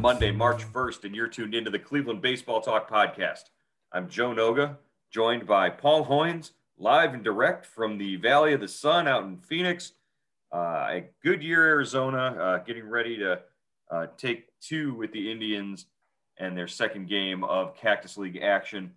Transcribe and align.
Monday, 0.00 0.30
March 0.30 0.64
1st, 0.72 1.04
and 1.04 1.14
you're 1.14 1.28
tuned 1.28 1.54
into 1.54 1.70
the 1.70 1.78
Cleveland 1.78 2.22
Baseball 2.22 2.62
Talk 2.62 2.88
podcast. 2.88 3.50
I'm 3.92 4.08
Joe 4.08 4.30
Noga, 4.30 4.78
joined 5.10 5.46
by 5.46 5.68
Paul 5.68 6.06
Hoynes, 6.06 6.52
live 6.78 7.12
and 7.12 7.22
direct 7.22 7.66
from 7.66 7.98
the 7.98 8.16
Valley 8.16 8.54
of 8.54 8.62
the 8.62 8.68
Sun 8.68 9.06
out 9.06 9.24
in 9.24 9.36
Phoenix, 9.36 9.92
uh, 10.54 10.86
at 10.90 11.20
Goodyear, 11.20 11.66
Arizona, 11.66 12.18
uh, 12.18 12.58
getting 12.64 12.88
ready 12.88 13.18
to 13.18 13.40
uh, 13.90 14.06
take 14.16 14.46
two 14.62 14.94
with 14.94 15.12
the 15.12 15.30
Indians 15.30 15.84
and 16.38 16.56
their 16.56 16.66
second 16.66 17.06
game 17.06 17.44
of 17.44 17.76
Cactus 17.76 18.16
League 18.16 18.38
action. 18.42 18.92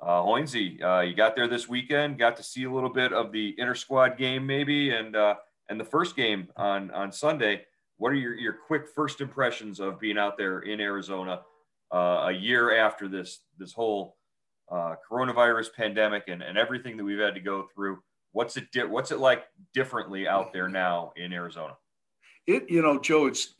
Uh, 0.00 0.22
Hoynesy, 0.22 0.80
uh, 0.80 1.00
you 1.00 1.16
got 1.16 1.34
there 1.34 1.48
this 1.48 1.68
weekend, 1.68 2.16
got 2.16 2.36
to 2.36 2.44
see 2.44 2.62
a 2.62 2.70
little 2.70 2.90
bit 2.90 3.12
of 3.12 3.32
the 3.32 3.56
inter 3.58 3.74
squad 3.74 4.16
game, 4.16 4.46
maybe, 4.46 4.90
and 4.90 5.16
uh, 5.16 5.34
and 5.68 5.80
the 5.80 5.84
first 5.84 6.14
game 6.14 6.46
on 6.56 6.92
on 6.92 7.10
Sunday. 7.10 7.64
What 7.98 8.12
are 8.12 8.16
your, 8.16 8.34
your 8.34 8.52
quick 8.52 8.88
first 8.88 9.20
impressions 9.20 9.80
of 9.80 10.00
being 10.00 10.18
out 10.18 10.36
there 10.36 10.60
in 10.60 10.80
Arizona 10.80 11.42
uh, 11.92 12.26
a 12.28 12.32
year 12.32 12.76
after 12.76 13.08
this 13.08 13.40
this 13.58 13.72
whole 13.72 14.16
uh, 14.70 14.94
coronavirus 15.10 15.72
pandemic 15.74 16.24
and, 16.28 16.42
and 16.42 16.58
everything 16.58 16.96
that 16.96 17.04
we've 17.04 17.18
had 17.18 17.34
to 17.34 17.40
go 17.40 17.68
through? 17.74 17.98
What's 18.32 18.56
it 18.56 18.70
di- 18.72 18.84
What's 18.84 19.10
it 19.10 19.18
like 19.18 19.44
differently 19.72 20.26
out 20.26 20.52
there 20.52 20.68
now 20.68 21.12
in 21.16 21.32
Arizona? 21.32 21.76
It 22.46 22.68
you 22.68 22.82
know 22.82 22.98
Joe, 22.98 23.26
it's 23.26 23.54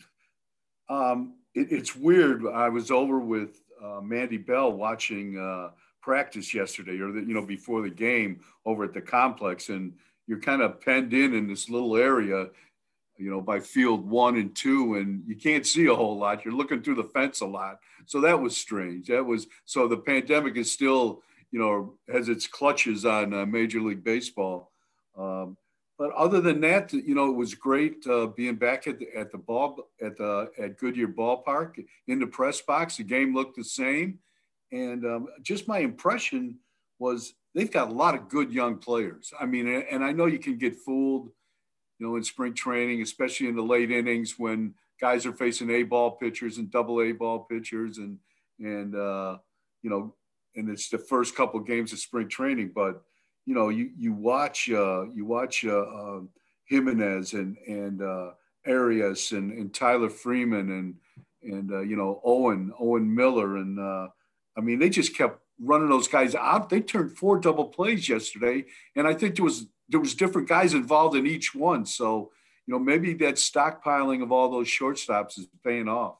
um, 0.88 1.34
it, 1.54 1.68
it's 1.70 1.94
weird. 1.94 2.42
I 2.46 2.68
was 2.68 2.90
over 2.90 3.20
with 3.20 3.62
uh, 3.82 4.00
Mandy 4.00 4.38
Bell 4.38 4.72
watching 4.72 5.38
uh, 5.38 5.70
practice 6.02 6.52
yesterday, 6.52 6.98
or 7.00 7.12
the, 7.12 7.20
you 7.20 7.34
know 7.34 7.46
before 7.46 7.82
the 7.82 7.90
game 7.90 8.40
over 8.66 8.84
at 8.84 8.92
the 8.92 9.00
complex, 9.00 9.68
and 9.68 9.94
you're 10.26 10.40
kind 10.40 10.62
of 10.62 10.80
penned 10.80 11.12
in 11.12 11.34
in 11.34 11.46
this 11.46 11.70
little 11.70 11.96
area 11.96 12.48
you 13.16 13.30
know, 13.30 13.40
by 13.40 13.60
field 13.60 14.08
one 14.08 14.36
and 14.36 14.54
two, 14.54 14.96
and 14.96 15.22
you 15.26 15.36
can't 15.36 15.66
see 15.66 15.86
a 15.86 15.94
whole 15.94 16.18
lot. 16.18 16.44
You're 16.44 16.54
looking 16.54 16.82
through 16.82 16.96
the 16.96 17.04
fence 17.04 17.40
a 17.40 17.46
lot. 17.46 17.78
So 18.06 18.20
that 18.20 18.40
was 18.40 18.56
strange. 18.56 19.08
That 19.08 19.24
was 19.24 19.46
so 19.64 19.88
the 19.88 19.96
pandemic 19.96 20.56
is 20.56 20.70
still, 20.70 21.22
you 21.50 21.58
know, 21.58 21.94
has 22.12 22.28
its 22.28 22.46
clutches 22.46 23.04
on 23.04 23.32
uh, 23.32 23.46
Major 23.46 23.80
League 23.80 24.04
Baseball. 24.04 24.72
Um, 25.16 25.56
but 25.96 26.12
other 26.12 26.40
than 26.40 26.60
that, 26.62 26.92
you 26.92 27.14
know, 27.14 27.30
it 27.30 27.36
was 27.36 27.54
great 27.54 28.04
uh, 28.06 28.26
being 28.26 28.56
back 28.56 28.88
at 28.88 28.98
the, 28.98 29.08
at 29.16 29.30
the 29.30 29.38
ball 29.38 29.88
at 30.02 30.16
the 30.16 30.50
at 30.58 30.78
Goodyear 30.78 31.08
Ballpark 31.08 31.84
in 32.08 32.18
the 32.18 32.26
press 32.26 32.60
box. 32.60 32.96
The 32.96 33.04
game 33.04 33.32
looked 33.32 33.56
the 33.56 33.64
same, 33.64 34.18
and 34.72 35.04
um, 35.04 35.28
just 35.42 35.68
my 35.68 35.78
impression 35.78 36.58
was 36.98 37.34
they've 37.54 37.70
got 37.70 37.90
a 37.90 37.94
lot 37.94 38.16
of 38.16 38.28
good 38.28 38.52
young 38.52 38.78
players. 38.78 39.32
I 39.38 39.46
mean, 39.46 39.68
and 39.68 40.04
I 40.04 40.10
know 40.10 40.26
you 40.26 40.40
can 40.40 40.58
get 40.58 40.74
fooled 40.76 41.30
know, 42.04 42.16
in 42.16 42.22
spring 42.22 42.54
training, 42.54 43.02
especially 43.02 43.48
in 43.48 43.56
the 43.56 43.62
late 43.62 43.90
innings 43.90 44.38
when 44.38 44.74
guys 45.00 45.26
are 45.26 45.32
facing 45.32 45.70
A 45.70 45.82
ball 45.82 46.12
pitchers 46.12 46.58
and 46.58 46.70
double 46.70 47.02
A 47.02 47.10
ball 47.12 47.40
pitchers 47.40 47.98
and, 47.98 48.18
and, 48.60 48.94
uh, 48.94 49.38
you 49.82 49.90
know, 49.90 50.14
and 50.56 50.70
it's 50.70 50.88
the 50.88 50.98
first 50.98 51.34
couple 51.34 51.58
of 51.58 51.66
games 51.66 51.92
of 51.92 51.98
spring 51.98 52.28
training, 52.28 52.70
but, 52.72 53.02
you 53.44 53.54
know, 53.54 53.68
you, 53.70 53.90
you 53.98 54.12
watch, 54.12 54.70
uh, 54.70 55.10
you 55.10 55.24
watch, 55.24 55.64
uh, 55.64 55.80
uh, 55.80 56.20
Gimenez 56.68 57.32
and, 57.32 57.56
and, 57.66 58.00
uh, 58.02 58.30
Arias 58.66 59.32
and, 59.32 59.52
and 59.52 59.74
Tyler 59.74 60.08
Freeman 60.08 60.70
and, 60.70 60.94
and, 61.42 61.72
uh, 61.72 61.80
you 61.80 61.96
know, 61.96 62.20
Owen, 62.24 62.72
Owen 62.78 63.14
Miller. 63.14 63.58
And, 63.58 63.78
uh, 63.78 64.08
I 64.56 64.60
mean, 64.62 64.78
they 64.78 64.88
just 64.88 65.16
kept 65.16 65.40
running 65.60 65.88
those 65.88 66.08
guys 66.08 66.34
out. 66.34 66.70
They 66.70 66.80
turned 66.80 67.16
four 67.16 67.38
double 67.38 67.66
plays 67.66 68.08
yesterday. 68.08 68.64
And 68.96 69.06
I 69.06 69.14
think 69.14 69.36
there 69.36 69.44
was 69.44 69.66
there 69.88 70.00
was 70.00 70.14
different 70.14 70.48
guys 70.48 70.74
involved 70.74 71.16
in 71.16 71.26
each 71.26 71.54
one. 71.54 71.86
So, 71.86 72.30
you 72.66 72.72
know, 72.72 72.78
maybe 72.78 73.14
that 73.14 73.34
stockpiling 73.34 74.22
of 74.22 74.32
all 74.32 74.50
those 74.50 74.68
shortstops 74.68 75.38
is 75.38 75.46
paying 75.62 75.88
off. 75.88 76.16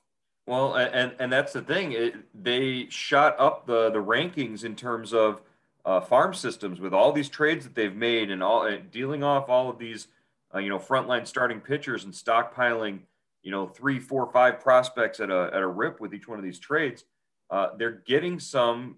Well, 0.46 0.74
and 0.74 1.14
and 1.18 1.32
that's 1.32 1.54
the 1.54 1.62
thing. 1.62 1.92
It, 1.92 2.16
they 2.34 2.86
shot 2.90 3.34
up 3.38 3.66
the 3.66 3.90
the 3.90 4.02
rankings 4.02 4.64
in 4.64 4.76
terms 4.76 5.14
of 5.14 5.40
uh, 5.86 6.00
farm 6.00 6.34
systems 6.34 6.80
with 6.80 6.92
all 6.92 7.12
these 7.12 7.28
trades 7.30 7.64
that 7.64 7.74
they've 7.74 7.94
made 7.96 8.30
and 8.30 8.42
all 8.42 8.70
dealing 8.90 9.22
off 9.22 9.48
all 9.48 9.70
of 9.70 9.78
these, 9.78 10.08
uh, 10.54 10.58
you 10.58 10.68
know, 10.68 10.78
frontline 10.78 11.26
starting 11.26 11.60
pitchers 11.60 12.04
and 12.04 12.12
stockpiling, 12.12 13.00
you 13.42 13.50
know, 13.50 13.66
three, 13.66 13.98
four, 13.98 14.30
five 14.32 14.60
prospects 14.60 15.18
at 15.18 15.30
a 15.30 15.50
at 15.52 15.62
a 15.62 15.66
rip 15.66 15.98
with 15.98 16.12
each 16.12 16.28
one 16.28 16.38
of 16.38 16.44
these 16.44 16.58
trades. 16.58 17.04
Uh, 17.50 17.68
they're 17.78 18.02
getting 18.06 18.38
some 18.38 18.96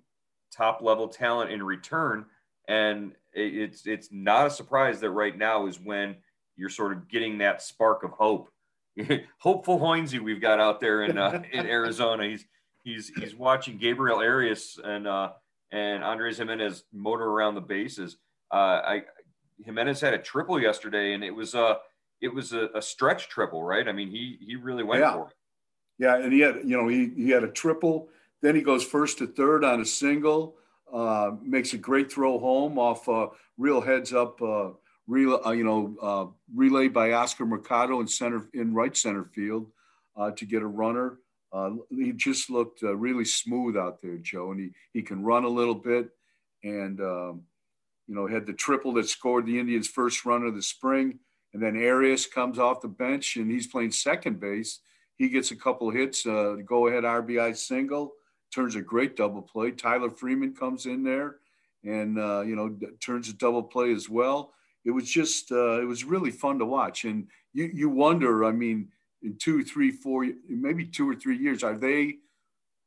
top 0.53 0.83
level 0.83 1.07
talent 1.07 1.53
in 1.53 1.63
return, 1.63 2.25
and 2.67 3.13
it's 3.37 3.87
it's 3.87 4.09
not 4.11 4.47
a 4.47 4.51
surprise 4.51 5.01
that 5.01 5.11
right 5.11 5.37
now 5.37 5.67
is 5.67 5.79
when 5.79 6.17
you're 6.57 6.71
sort 6.71 6.93
of 6.93 7.09
getting 7.09 7.39
that 7.39 7.63
spark 7.63 8.03
of 8.03 8.11
hope. 8.13 8.49
Hopeful 9.39 9.79
Hoynesy 9.79 10.19
we've 10.19 10.41
got 10.41 10.59
out 10.59 10.81
there 10.81 11.03
in 11.03 11.19
uh, 11.19 11.43
in 11.53 11.67
Arizona. 11.67 12.27
He's 12.27 12.47
he's 12.83 13.09
he's 13.09 13.35
watching 13.35 13.77
Gabriel 13.77 14.19
Arias 14.19 14.79
and 14.83 15.07
uh, 15.07 15.33
and 15.71 16.03
Andres 16.03 16.39
Gimenez 16.39 16.85
motor 16.93 17.25
around 17.25 17.55
the 17.55 17.61
bases. 17.61 18.17
Uh, 18.51 18.57
I 18.57 19.03
Gimenez 19.65 20.01
had 20.01 20.15
a 20.15 20.19
triple 20.19 20.61
yesterday, 20.61 21.13
and 21.13 21.23
it 21.23 21.35
was 21.35 21.55
a 21.55 21.79
it 22.21 22.33
was 22.33 22.53
a, 22.53 22.71
a 22.75 22.81
stretch 22.81 23.29
triple, 23.29 23.63
right? 23.63 23.87
I 23.87 23.93
mean, 23.93 24.11
he 24.11 24.39
he 24.41 24.57
really 24.57 24.85
went 24.85 25.03
yeah. 25.03 25.13
for 25.13 25.29
it. 25.29 25.35
Yeah, 25.99 26.17
and 26.17 26.33
he 26.33 26.41
had 26.41 26.57
you 26.65 26.77
know 26.77 26.89
he 26.89 27.11
he 27.15 27.31
had 27.31 27.45
a 27.45 27.51
triple. 27.51 28.09
Then 28.43 28.55
he 28.55 28.63
goes 28.63 28.85
first 28.85 29.19
to 29.19 29.27
third 29.27 29.65
on 29.65 29.81
a 29.81 29.85
single. 29.85 30.57
Uh, 30.93 31.33
makes 31.43 31.73
a 31.73 31.79
great 31.79 32.11
throw 32.11 32.39
home 32.39 32.79
off 32.79 33.09
uh, 33.09 33.27
real 33.59 33.81
heads 33.81 34.13
up, 34.13 34.41
uh, 34.41 34.71
real, 35.09 35.41
uh, 35.45 35.51
you 35.51 35.65
know, 35.65 36.35
relay 36.55 36.87
by 36.87 37.13
Oscar 37.13 37.45
Mercado 37.45 38.01
in 38.01 38.07
center 38.07 38.49
in 38.55 38.73
right 38.73 38.97
center 38.97 39.25
field 39.25 39.67
to 40.37 40.47
get 40.47 40.63
a 40.63 40.67
runner. 40.67 41.19
he 41.91 42.13
just 42.13 42.51
looked 42.51 42.83
really 42.83 43.25
smooth 43.25 43.77
out 43.77 44.01
there, 44.01 44.19
Joe, 44.19 44.53
and 44.53 44.61
he 44.61 44.71
he 44.93 45.03
can 45.03 45.23
run 45.23 45.45
a 45.45 45.49
little 45.49 45.75
bit, 45.75 46.09
and 46.63 47.01
um, 47.01 47.43
you 48.07 48.15
know 48.15 48.29
had 48.29 48.47
the 48.47 48.53
triple 48.53 48.93
that 48.95 49.09
scored 49.09 49.45
the 49.45 49.59
Indians' 49.59 49.89
first 49.89 50.25
run 50.25 50.45
of 50.45 50.55
the 50.55 50.63
spring, 50.63 51.19
and 51.53 51.61
then 51.61 51.77
Arias 51.77 52.27
comes 52.27 52.61
off 52.61 52.81
the 52.81 52.89
bench 52.89 53.37
and 53.37 53.51
he's 53.51 53.67
playing 53.67 53.91
second 53.91 54.39
base. 54.39 54.79
He 55.17 55.31
gets 55.31 55.51
a 55.51 55.57
couple 55.57 55.91
hits, 55.91 56.25
go 56.25 56.87
ahead 56.87 57.03
RBI 57.03 57.57
single 57.57 58.13
turns 58.57 58.75
a 58.75 58.81
great 58.81 59.17
double 59.17 59.43
play. 59.43 59.71
Tyler 59.71 60.09
Freeman 60.09 60.55
comes 60.55 60.87
in 60.87 61.05
there 61.05 61.37
and, 61.85 62.19
uh, 62.19 62.41
you 62.41 62.57
know, 62.57 62.75
turns 63.01 63.29
a 63.29 63.35
double 63.35 63.63
play 63.63 63.93
as 63.93 64.09
well. 64.09 64.55
It 64.87 64.93
was 64.93 65.11
just, 65.11 65.53
uh, 65.53 65.79
it 65.83 65.85
was 65.85 66.05
really 66.05 66.31
fun 66.31 66.59
to 66.61 66.65
watch. 66.65 67.05
And 67.05 67.29
you, 67.53 67.71
you 67.75 67.91
wonder, 67.91 68.47
I 68.47 68.53
mean, 68.53 68.89
in 69.23 69.37
two, 69.37 69.63
three, 69.63 69.91
four, 69.91 70.27
maybe 70.49 70.87
two 70.87 71.09
or 71.09 71.15
three 71.15 71.37
years, 71.37 71.63
are 71.63 71.77
they, 71.77 72.17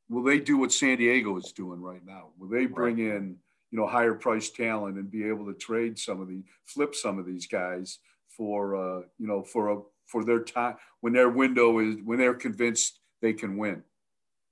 will 0.09 0.23
they 0.23 0.39
do 0.39 0.57
what 0.57 0.71
San 0.71 0.97
Diego 0.97 1.37
is 1.37 1.51
doing 1.51 1.81
right 1.81 2.03
now? 2.03 2.29
Will 2.39 2.49
they 2.49 2.65
bring 2.65 2.97
in, 2.97 3.35
you 3.69 3.77
know, 3.77 3.85
higher 3.85 4.15
price 4.15 4.49
talent 4.49 4.97
and 4.97 5.11
be 5.11 5.27
able 5.27 5.45
to 5.45 5.53
trade 5.53 5.99
some 5.99 6.19
of 6.19 6.27
the, 6.27 6.41
flip 6.65 6.95
some 6.95 7.19
of 7.19 7.27
these 7.27 7.45
guys 7.45 7.99
for, 8.27 8.75
uh, 8.75 9.01
you 9.19 9.27
know, 9.27 9.43
for 9.43 9.69
a, 9.69 9.77
for 10.07 10.23
their 10.23 10.39
time 10.39 10.77
when 11.01 11.13
their 11.13 11.29
window 11.29 11.77
is, 11.77 11.97
when 12.03 12.17
they're 12.17 12.33
convinced 12.33 12.99
they 13.21 13.33
can 13.33 13.55
win? 13.55 13.83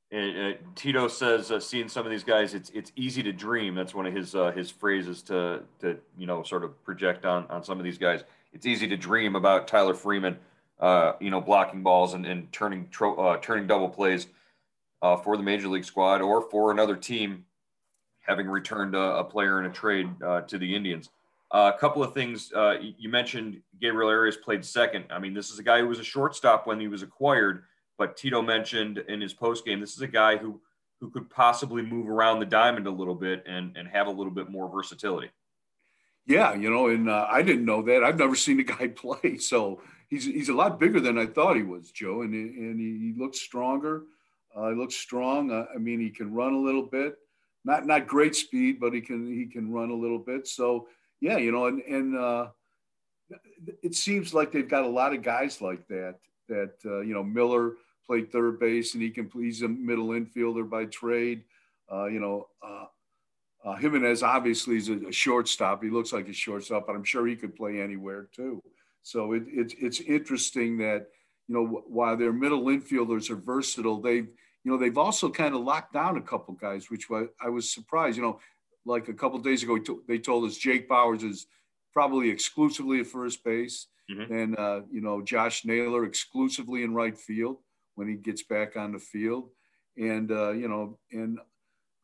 And, 0.10 0.54
uh, 0.54 0.58
Tito 0.76 1.08
says, 1.08 1.52
uh, 1.52 1.60
seeing 1.60 1.90
some 1.90 2.06
of 2.06 2.12
these 2.12 2.24
guys, 2.24 2.54
it's 2.54 2.70
it's 2.70 2.92
easy 2.96 3.22
to 3.24 3.34
dream. 3.34 3.76
That's 3.76 3.94
one 3.94 4.06
of 4.06 4.14
his 4.14 4.36
uh, 4.36 4.52
his 4.52 4.72
phrases 4.72 5.22
to 5.24 5.64
to 5.80 5.98
you 6.18 6.26
know 6.26 6.44
sort 6.44 6.64
of 6.64 6.82
project 6.86 7.26
on 7.26 7.46
on 7.50 7.64
some 7.64 7.78
of 7.78 7.84
these 7.84 7.98
guys. 7.98 8.24
It's 8.54 8.66
easy 8.66 8.88
to 8.88 8.98
dream 8.98 9.36
about 9.36 9.68
Tyler 9.68 9.94
Freeman, 9.94 10.38
uh, 10.80 11.14
you 11.20 11.30
know, 11.30 11.42
blocking 11.42 11.84
balls 11.84 12.14
and, 12.14 12.26
and 12.26 12.52
turning 12.54 12.88
tro- 12.90 13.16
uh, 13.16 13.38
turning 13.38 13.68
double 13.68 13.90
plays 13.90 14.28
for 15.02 15.36
the 15.38 15.44
major 15.44 15.68
league 15.68 15.86
squad 15.86 16.22
or 16.22 16.50
for 16.50 16.72
another 16.72 16.96
team, 16.96 17.46
having 18.22 18.48
returned 18.48 18.96
a, 18.96 19.18
a 19.18 19.24
player 19.24 19.60
in 19.60 19.66
a 19.70 19.74
trade 19.74 20.10
to 20.48 20.58
the 20.58 20.76
Indians. 20.76 21.10
a 21.52 21.74
couple 21.78 22.02
of 22.02 22.14
things 22.14 22.52
you 22.98 23.10
mentioned. 23.10 23.62
Gabriel 23.80 24.10
Arias 24.10 24.38
played 24.38 24.66
second. 24.66 25.06
I 25.12 25.20
mean, 25.20 25.34
this 25.34 25.52
is 25.52 25.60
a 25.60 25.64
guy 25.64 25.80
who 25.82 25.88
was 25.88 26.00
a 26.00 26.04
shortstop 26.04 26.66
when 26.66 26.80
he 26.80 26.88
was 26.88 27.04
acquired 27.04 27.64
but 27.98 28.18
Tito 28.18 28.42
mentioned 28.42 29.00
in 29.08 29.22
his 29.22 29.34
post 29.34 29.66
game, 29.66 29.80
this 29.80 29.96
is 29.96 30.02
a 30.02 30.08
guy 30.08 30.38
who 30.38 30.62
who 31.00 31.12
could 31.12 31.30
possibly 31.30 31.84
move 31.84 32.10
around 32.10 32.40
the 32.40 32.46
diamond 32.46 32.88
a 32.88 32.92
little 32.92 33.16
bit 33.16 33.44
and 33.48 33.76
and 33.78 33.88
have 33.88 34.08
a 34.08 34.12
little 34.12 34.32
bit 34.32 34.50
more 34.50 34.70
versatility. 34.70 35.30
Yeah, 36.26 36.56
you 36.56 36.70
know, 36.70 36.88
and 36.88 37.10
uh, 37.10 37.26
I 37.30 37.42
didn't 37.42 37.66
know 37.66 37.82
that. 37.84 38.04
I've 38.04 38.20
never 38.20 38.36
seen 38.36 38.58
the 38.58 38.64
guy 38.64 38.88
play, 38.96 39.38
so 39.38 39.82
he's 40.10 40.26
he's 40.26 40.50
a 40.50 40.54
lot 40.54 40.80
bigger 40.80 41.00
than 41.00 41.18
I 41.18 41.26
thought 41.26 41.56
he 41.56 41.64
was, 41.64 41.92
Joe, 41.92 42.22
and 42.22 42.34
and 42.34 42.80
he, 42.80 43.14
he 43.14 43.20
looks 43.20 43.40
stronger. 43.40 44.04
Uh, 44.56 44.70
he 44.70 44.76
looks 44.76 44.96
strong. 44.96 45.52
Uh, 45.52 45.66
I 45.74 45.78
mean, 45.78 46.00
he 46.00 46.10
can 46.10 46.34
run 46.34 46.54
a 46.54 46.60
little 46.60 46.84
bit. 46.84 47.16
Not 47.64 47.86
not 47.86 48.08
great 48.08 48.36
speed, 48.36 48.80
but 48.80 48.94
he 48.94 49.02
can 49.02 49.28
he 49.28 49.46
can 49.46 49.72
run 49.72 49.90
a 49.90 49.96
little 49.96 50.20
bit. 50.20 50.48
So 50.48 50.88
yeah, 51.22 51.38
you 51.38 51.52
know, 51.52 51.68
and 51.68 51.82
and 51.82 52.18
uh, 52.18 52.48
it 53.84 53.96
seems 53.96 54.34
like 54.34 54.52
they've 54.52 54.70
got 54.70 54.84
a 54.84 54.90
lot 54.90 55.14
of 55.14 55.22
guys 55.22 55.62
like 55.62 55.88
that. 55.88 56.16
That 56.50 56.74
uh, 56.86 57.02
you 57.02 57.14
know, 57.14 57.24
Miller 57.24 57.74
played 58.08 58.32
third 58.32 58.60
base, 58.60 58.94
and 58.94 59.04
he 59.04 59.10
can. 59.10 59.30
He's 59.34 59.62
a 59.62 59.68
middle 59.68 60.08
infielder 60.08 60.68
by 60.68 60.86
trade. 60.86 61.44
Uh, 61.92 62.06
you 62.06 62.20
know, 62.20 62.48
uh, 62.66 62.86
uh, 63.66 63.76
Gimenez 63.76 64.24
obviously 64.24 64.78
is 64.78 64.90
a, 64.90 65.08
a, 65.08 65.12
shortstop. 65.12 65.84
He 65.84 65.90
looks 65.90 66.14
like 66.14 66.28
a 66.28 66.34
shortstop, 66.34 66.88
but 66.88 66.96
I'm 66.96 67.04
sure 67.04 67.28
he 67.28 67.36
could 67.36 67.56
play 67.56 67.82
anywhere 67.82 68.28
too. 68.34 68.62
So 69.04 69.34
it, 69.34 69.44
it, 69.48 69.74
it's 69.80 70.00
interesting 70.02 70.78
that 70.80 71.08
you 71.48 71.56
know 71.56 71.84
while 71.88 72.18
their 72.18 72.34
middle 72.34 72.64
infielders 72.64 73.30
are 73.30 73.36
versatile, 73.36 74.02
they've 74.02 74.28
you 74.64 74.72
know 74.72 74.78
they've 74.78 74.98
also 74.98 75.30
kind 75.30 75.54
of 75.54 75.62
locked 75.62 75.94
down 75.94 76.18
a 76.18 76.22
couple 76.22 76.54
guys, 76.56 76.90
which 76.90 77.08
I 77.42 77.50
was 77.50 77.74
surprised. 77.74 78.18
You 78.18 78.24
know, 78.24 78.40
like 78.86 79.10
a 79.10 79.14
couple 79.14 79.40
days 79.40 79.64
ago, 79.64 79.78
they 80.08 80.18
told 80.18 80.46
us 80.46 80.58
Jake 80.58 80.90
Bauers 80.90 81.24
is 81.24 81.48
probably 81.94 82.30
exclusively 82.30 83.00
at 83.00 83.08
first 83.08 83.44
base, 83.44 83.88
mm-hmm. 84.10 84.34
and 84.34 84.60
uh, 84.60 84.82
you 84.92 85.02
know 85.02 85.22
Josh 85.22 85.66
Naylor 85.66 86.06
exclusively 86.06 86.84
in 86.84 86.94
right 86.94 87.18
field 87.18 87.58
when 87.98 88.08
he 88.08 88.14
gets 88.14 88.44
back 88.44 88.78
on 88.78 88.92
the 88.92 89.00
field. 89.00 89.50
And, 89.98 90.32
uh, 90.32 90.52
you 90.52 90.68
know, 90.68 91.00
and 91.12 91.40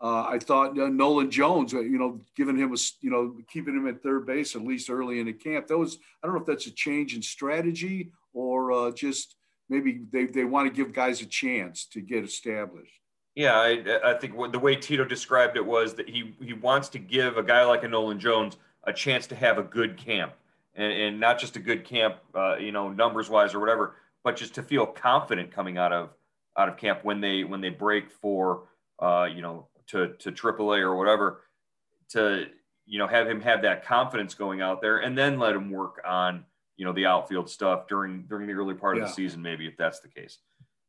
uh, 0.01 0.23
I 0.23 0.39
thought 0.39 0.77
uh, 0.77 0.89
Nolan 0.89 1.29
Jones, 1.29 1.73
uh, 1.73 1.81
you 1.81 1.99
know, 1.99 2.19
giving 2.35 2.57
him 2.57 2.73
a, 2.73 2.77
you 3.01 3.11
know, 3.11 3.37
keeping 3.47 3.75
him 3.75 3.87
at 3.87 4.01
third 4.01 4.25
base 4.25 4.55
at 4.55 4.63
least 4.63 4.89
early 4.89 5.19
in 5.19 5.27
the 5.27 5.33
camp. 5.33 5.67
That 5.67 5.77
was, 5.77 5.99
I 6.21 6.27
don't 6.27 6.35
know 6.35 6.41
if 6.41 6.47
that's 6.47 6.65
a 6.65 6.71
change 6.71 7.15
in 7.15 7.21
strategy 7.21 8.11
or 8.33 8.71
uh, 8.71 8.91
just 8.91 9.35
maybe 9.69 10.01
they, 10.11 10.25
they 10.25 10.45
want 10.45 10.67
to 10.67 10.73
give 10.73 10.93
guys 10.93 11.21
a 11.21 11.27
chance 11.27 11.85
to 11.93 12.01
get 12.01 12.23
established. 12.23 12.99
Yeah, 13.35 13.53
I, 13.53 13.99
I 14.03 14.13
think 14.15 14.33
the 14.51 14.59
way 14.59 14.75
Tito 14.75 15.05
described 15.05 15.57
it 15.57 15.65
was 15.65 15.93
that 15.93 16.09
he, 16.09 16.33
he 16.41 16.53
wants 16.53 16.89
to 16.89 16.99
give 16.99 17.37
a 17.37 17.43
guy 17.43 17.63
like 17.65 17.83
a 17.83 17.87
Nolan 17.87 18.19
Jones 18.19 18.57
a 18.85 18.93
chance 18.93 19.27
to 19.27 19.35
have 19.35 19.59
a 19.59 19.63
good 19.63 19.95
camp 19.97 20.33
and, 20.75 20.91
and 20.91 21.19
not 21.19 21.39
just 21.39 21.55
a 21.55 21.59
good 21.59 21.85
camp, 21.85 22.15
uh, 22.35 22.55
you 22.57 22.71
know, 22.71 22.89
numbers 22.89 23.29
wise 23.29 23.53
or 23.53 23.59
whatever, 23.59 23.95
but 24.23 24.35
just 24.35 24.55
to 24.55 24.63
feel 24.63 24.85
confident 24.85 25.51
coming 25.51 25.77
out 25.77 25.91
of 25.91 26.09
out 26.57 26.69
of 26.69 26.77
camp 26.77 26.99
when 27.03 27.21
they 27.21 27.43
when 27.43 27.61
they 27.61 27.69
break 27.69 28.11
for 28.11 28.63
uh, 28.99 29.27
you 29.33 29.41
know 29.41 29.67
to 29.87 30.13
to 30.19 30.31
AAA 30.31 30.79
or 30.79 30.95
whatever 30.95 31.41
to 32.09 32.47
you 32.85 32.99
know 32.99 33.07
have 33.07 33.27
him 33.27 33.41
have 33.41 33.61
that 33.63 33.85
confidence 33.85 34.33
going 34.33 34.61
out 34.61 34.81
there 34.81 34.99
and 34.99 35.17
then 35.17 35.39
let 35.39 35.55
him 35.55 35.71
work 35.71 36.01
on 36.05 36.45
you 36.77 36.85
know 36.85 36.93
the 36.93 37.05
outfield 37.05 37.49
stuff 37.49 37.87
during 37.87 38.23
during 38.23 38.47
the 38.47 38.53
early 38.53 38.73
part 38.73 38.97
yeah. 38.97 39.03
of 39.03 39.09
the 39.09 39.13
season 39.13 39.41
maybe 39.41 39.67
if 39.67 39.77
that's 39.77 39.99
the 39.99 40.07
case. 40.07 40.39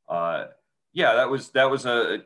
Uh, 0.08 0.46
yeah, 0.92 1.14
that 1.14 1.30
was 1.30 1.50
that 1.50 1.70
was 1.70 1.86
a 1.86 2.22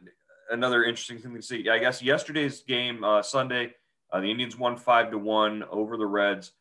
another 0.50 0.84
interesting 0.84 1.18
thing 1.18 1.34
to 1.34 1.42
see. 1.42 1.68
I 1.68 1.78
guess 1.78 2.02
yesterday's 2.02 2.62
game 2.62 3.04
uh, 3.04 3.22
Sunday, 3.22 3.74
uh, 4.12 4.20
the 4.20 4.30
Indians 4.30 4.56
won 4.58 4.76
five 4.76 5.10
to 5.10 5.18
one 5.18 5.64
over 5.64 5.96
the 5.96 6.06
Reds, 6.06 6.52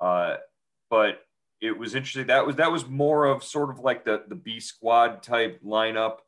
uh, 0.00 0.36
but 0.90 1.23
it 1.64 1.78
was 1.78 1.94
interesting. 1.94 2.26
That 2.26 2.46
was 2.46 2.56
that 2.56 2.70
was 2.70 2.86
more 2.86 3.26
of 3.26 3.42
sort 3.42 3.70
of 3.70 3.80
like 3.80 4.04
the 4.04 4.24
the 4.28 4.34
B 4.34 4.60
squad 4.60 5.22
type 5.22 5.60
lineup, 5.64 6.18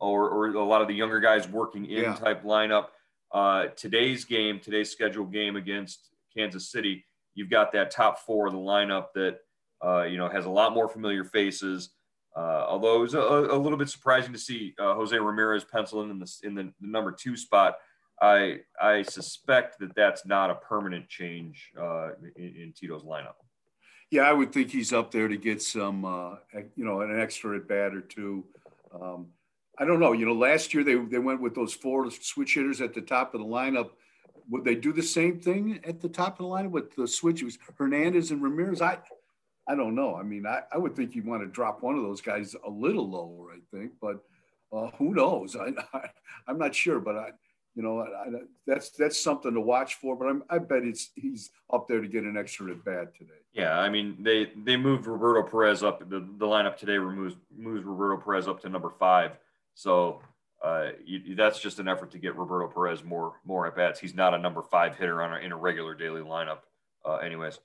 or 0.00 0.30
or 0.30 0.46
a 0.48 0.64
lot 0.64 0.80
of 0.80 0.88
the 0.88 0.94
younger 0.94 1.20
guys 1.20 1.48
working 1.48 1.84
in 1.84 2.04
yeah. 2.04 2.14
type 2.14 2.42
lineup. 2.44 2.86
Uh, 3.32 3.66
today's 3.76 4.24
game, 4.24 4.58
today's 4.58 4.90
scheduled 4.90 5.32
game 5.32 5.56
against 5.56 6.08
Kansas 6.34 6.70
City, 6.70 7.04
you've 7.34 7.50
got 7.50 7.72
that 7.72 7.90
top 7.90 8.18
four 8.20 8.46
of 8.46 8.52
the 8.52 8.58
lineup 8.58 9.06
that 9.14 9.38
uh, 9.84 10.02
you 10.02 10.16
know 10.16 10.28
has 10.28 10.46
a 10.46 10.50
lot 10.50 10.74
more 10.74 10.88
familiar 10.88 11.24
faces. 11.24 11.90
Uh, 12.36 12.64
although 12.68 12.96
it 12.96 13.00
was 13.00 13.14
a, 13.14 13.18
a, 13.18 13.58
little 13.58 13.78
bit 13.78 13.88
surprising 13.88 14.32
to 14.32 14.38
see 14.38 14.72
uh, 14.78 14.94
Jose 14.94 15.16
Ramirez 15.16 15.64
pencil 15.64 16.02
in 16.02 16.18
the 16.18 16.32
in 16.44 16.54
the, 16.54 16.72
the, 16.80 16.86
number 16.86 17.12
two 17.12 17.36
spot. 17.36 17.76
I 18.20 18.60
I 18.80 19.02
suspect 19.02 19.78
that 19.80 19.94
that's 19.94 20.26
not 20.26 20.50
a 20.50 20.54
permanent 20.54 21.08
change 21.08 21.70
uh, 21.80 22.10
in, 22.36 22.54
in 22.56 22.72
Tito's 22.76 23.04
lineup. 23.04 23.34
Yeah, 24.10 24.22
I 24.22 24.32
would 24.32 24.52
think 24.52 24.70
he's 24.70 24.92
up 24.92 25.10
there 25.10 25.28
to 25.28 25.36
get 25.36 25.60
some, 25.60 26.04
uh, 26.04 26.36
you 26.76 26.84
know, 26.84 27.02
an 27.02 27.20
extra 27.20 27.56
at 27.56 27.68
bat 27.68 27.94
or 27.94 28.00
two. 28.00 28.44
Um, 28.98 29.28
I 29.78 29.84
don't 29.84 30.00
know. 30.00 30.12
You 30.12 30.26
know, 30.26 30.32
last 30.32 30.72
year 30.72 30.82
they, 30.82 30.96
they 30.96 31.18
went 31.18 31.40
with 31.40 31.54
those 31.54 31.74
four 31.74 32.10
switch 32.10 32.54
hitters 32.54 32.80
at 32.80 32.94
the 32.94 33.02
top 33.02 33.34
of 33.34 33.40
the 33.40 33.46
lineup. 33.46 33.90
Would 34.50 34.64
they 34.64 34.74
do 34.74 34.92
the 34.92 35.02
same 35.02 35.40
thing 35.40 35.80
at 35.84 36.00
the 36.00 36.08
top 36.08 36.40
of 36.40 36.46
the 36.46 36.50
lineup 36.50 36.70
with 36.70 36.94
the 36.96 37.06
switches, 37.06 37.58
Hernandez 37.76 38.30
and 38.30 38.42
Ramirez? 38.42 38.80
I, 38.80 38.98
I 39.68 39.74
don't 39.74 39.94
know. 39.94 40.16
I 40.16 40.22
mean, 40.22 40.46
I, 40.46 40.62
I 40.72 40.78
would 40.78 40.96
think 40.96 41.14
you'd 41.14 41.26
want 41.26 41.42
to 41.42 41.46
drop 41.46 41.82
one 41.82 41.96
of 41.96 42.02
those 42.02 42.22
guys 42.22 42.56
a 42.66 42.70
little 42.70 43.08
lower, 43.08 43.52
I 43.52 43.58
think, 43.70 43.92
but 44.00 44.24
uh, 44.72 44.88
who 44.96 45.14
knows? 45.14 45.54
I, 45.54 45.72
I, 45.92 46.08
am 46.48 46.58
not 46.58 46.74
sure, 46.74 46.98
but 46.98 47.16
I, 47.16 47.30
you 47.78 47.84
know, 47.84 48.00
I, 48.00 48.26
that's 48.66 48.90
that's 48.90 49.22
something 49.22 49.54
to 49.54 49.60
watch 49.60 49.94
for. 49.94 50.16
But 50.16 50.26
I'm, 50.26 50.42
I 50.50 50.58
bet 50.58 50.82
it's 50.82 51.10
he's 51.14 51.50
up 51.72 51.86
there 51.86 52.00
to 52.00 52.08
get 52.08 52.24
an 52.24 52.36
extra 52.36 52.72
at 52.72 52.84
bat 52.84 53.14
today. 53.16 53.38
Yeah, 53.52 53.78
I 53.78 53.88
mean 53.88 54.16
they 54.18 54.50
they 54.64 54.76
moved 54.76 55.06
Roberto 55.06 55.48
Perez 55.48 55.84
up. 55.84 56.00
The, 56.00 56.18
the 56.18 56.46
lineup 56.46 56.76
today 56.76 56.98
removes 56.98 57.36
moves 57.56 57.84
Roberto 57.84 58.20
Perez 58.20 58.48
up 58.48 58.60
to 58.62 58.68
number 58.68 58.90
five. 58.90 59.38
So 59.74 60.20
uh, 60.60 60.88
you, 61.04 61.36
that's 61.36 61.60
just 61.60 61.78
an 61.78 61.86
effort 61.86 62.10
to 62.10 62.18
get 62.18 62.34
Roberto 62.34 62.66
Perez 62.66 63.04
more 63.04 63.34
more 63.44 63.68
at 63.68 63.76
bats. 63.76 64.00
He's 64.00 64.14
not 64.14 64.34
a 64.34 64.38
number 64.38 64.62
five 64.62 64.96
hitter 64.96 65.22
on 65.22 65.40
in 65.40 65.52
a 65.52 65.56
regular 65.56 65.94
daily 65.94 66.22
lineup. 66.22 66.58
Uh, 67.04 67.18
anyways, 67.18 67.60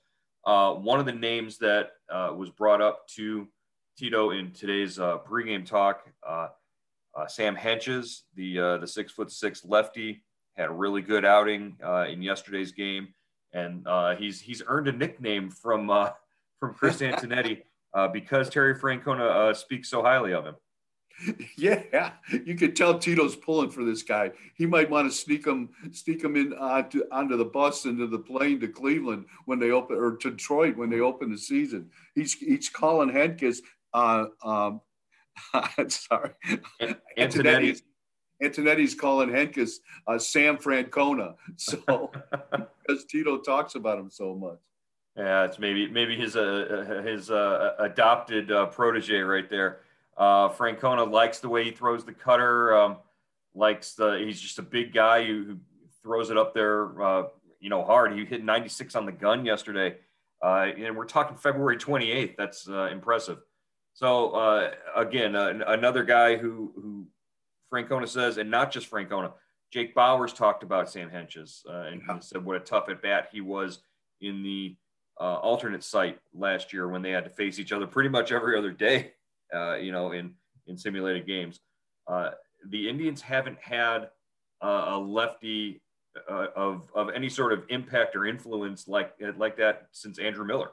uh, 0.46 0.74
one 0.74 1.00
of 1.00 1.06
the 1.06 1.12
names 1.12 1.58
that 1.58 1.90
uh, 2.08 2.32
was 2.36 2.50
brought 2.50 2.80
up 2.80 3.08
to 3.16 3.48
Tito 3.98 4.30
in 4.30 4.52
today's 4.52 5.00
uh, 5.00 5.18
pregame 5.28 5.66
talk 5.66 6.04
uh, 7.16 7.26
Sam 7.26 7.56
Hentges, 7.56 8.22
the 8.34 8.58
uh, 8.58 8.78
the 8.78 8.86
six 8.86 9.12
foot 9.12 9.30
six 9.30 9.64
lefty, 9.64 10.22
had 10.56 10.68
a 10.68 10.72
really 10.72 11.02
good 11.02 11.24
outing 11.24 11.76
uh, 11.84 12.06
in 12.08 12.22
yesterday's 12.22 12.72
game, 12.72 13.08
and 13.52 13.86
uh, 13.86 14.16
he's 14.16 14.40
he's 14.40 14.62
earned 14.66 14.88
a 14.88 14.92
nickname 14.92 15.50
from 15.50 15.90
uh, 15.90 16.10
from 16.60 16.74
Chris 16.74 17.00
Antonetti 17.00 17.62
uh, 17.92 18.08
because 18.08 18.48
Terry 18.48 18.74
Francona 18.74 19.54
speaks 19.56 19.88
so 19.88 20.02
highly 20.02 20.32
of 20.32 20.44
him. 20.44 20.54
Yeah, 21.56 22.12
you 22.44 22.56
could 22.56 22.74
tell 22.74 22.98
Tito's 22.98 23.36
pulling 23.36 23.70
for 23.70 23.84
this 23.84 24.02
guy. 24.02 24.32
He 24.56 24.66
might 24.66 24.90
want 24.90 25.08
to 25.08 25.16
sneak 25.16 25.46
him, 25.46 25.68
sneak 25.92 26.24
him 26.24 26.34
in 26.34 26.52
onto, 26.54 27.04
onto 27.12 27.36
the 27.36 27.44
bus 27.44 27.84
into 27.84 28.08
the 28.08 28.18
plane 28.18 28.58
to 28.60 28.66
Cleveland 28.66 29.26
when 29.44 29.60
they 29.60 29.70
open, 29.70 29.96
or 29.96 30.16
to 30.16 30.30
Detroit 30.32 30.76
when 30.76 30.90
they 30.90 30.98
open 30.98 31.30
the 31.30 31.38
season. 31.38 31.88
He's 32.16 32.34
he's 32.34 32.68
calling 32.68 33.10
Hentges 33.10 33.58
uh, 33.92 34.26
um, 34.42 34.80
sorry. 35.88 36.30
Antonetti's, 37.18 37.82
Antonetti's 38.42 38.94
calling 38.94 39.30
Hentges 39.30 39.80
uh, 40.06 40.18
Sam 40.18 40.56
Francona. 40.58 41.34
So 41.56 42.10
because 42.86 43.04
Tito 43.06 43.38
talks 43.38 43.74
about 43.74 43.98
him 43.98 44.10
so 44.10 44.34
much. 44.34 44.58
Yeah, 45.16 45.44
it's 45.44 45.60
maybe 45.60 45.88
maybe 45.88 46.16
his 46.16 46.36
uh, 46.36 47.02
his 47.06 47.30
uh, 47.30 47.74
adopted 47.78 48.50
uh, 48.50 48.66
protege 48.66 49.20
right 49.20 49.48
there. 49.48 49.80
Uh, 50.16 50.48
Francona 50.48 51.08
likes 51.08 51.38
the 51.38 51.48
way 51.48 51.64
he 51.64 51.70
throws 51.70 52.04
the 52.04 52.12
cutter. 52.12 52.76
Um, 52.76 52.96
likes 53.54 53.94
the 53.94 54.18
he's 54.24 54.40
just 54.40 54.58
a 54.58 54.62
big 54.62 54.92
guy 54.92 55.24
who, 55.24 55.44
who 55.44 55.56
throws 56.02 56.30
it 56.30 56.36
up 56.36 56.54
there, 56.54 57.00
uh, 57.02 57.24
you 57.60 57.70
know, 57.70 57.84
hard. 57.84 58.12
He 58.12 58.24
hit 58.24 58.44
96 58.44 58.94
on 58.94 59.06
the 59.06 59.12
gun 59.12 59.44
yesterday, 59.44 59.96
uh, 60.42 60.66
and 60.76 60.96
we're 60.96 61.06
talking 61.06 61.36
February 61.36 61.76
28th. 61.76 62.36
That's 62.36 62.68
uh, 62.68 62.88
impressive. 62.92 63.38
So 63.94 64.30
uh, 64.32 64.72
again, 64.96 65.36
uh, 65.36 65.60
another 65.68 66.02
guy 66.04 66.36
who 66.36 66.72
who 66.74 67.06
Francona 67.72 68.08
says, 68.08 68.38
and 68.38 68.50
not 68.50 68.72
just 68.72 68.90
Francona, 68.90 69.32
Jake 69.72 69.94
Bauers 69.94 70.34
talked 70.34 70.62
about 70.62 70.90
Sam 70.90 71.10
Hentges 71.10 71.64
uh, 71.68 71.88
and 71.90 72.02
yeah. 72.06 72.18
said 72.18 72.44
what 72.44 72.56
a 72.56 72.60
tough 72.60 72.88
at 72.88 73.02
bat 73.02 73.28
he 73.32 73.40
was 73.40 73.78
in 74.20 74.42
the 74.42 74.76
uh, 75.20 75.34
alternate 75.36 75.84
site 75.84 76.18
last 76.34 76.72
year 76.72 76.88
when 76.88 77.02
they 77.02 77.10
had 77.10 77.24
to 77.24 77.30
face 77.30 77.58
each 77.58 77.72
other 77.72 77.86
pretty 77.86 78.08
much 78.08 78.32
every 78.32 78.58
other 78.58 78.72
day, 78.72 79.12
uh, 79.54 79.76
you 79.76 79.92
know, 79.92 80.10
in 80.10 80.34
in 80.66 80.76
simulated 80.76 81.26
games. 81.26 81.60
Uh, 82.08 82.30
the 82.68 82.88
Indians 82.88 83.22
haven't 83.22 83.58
had 83.60 84.10
a, 84.60 84.66
a 84.66 84.98
lefty 84.98 85.80
uh, 86.28 86.46
of 86.56 86.90
of 86.96 87.10
any 87.10 87.28
sort 87.28 87.52
of 87.52 87.62
impact 87.68 88.16
or 88.16 88.26
influence 88.26 88.88
like 88.88 89.14
like 89.36 89.56
that 89.56 89.86
since 89.92 90.18
Andrew 90.18 90.44
Miller. 90.44 90.70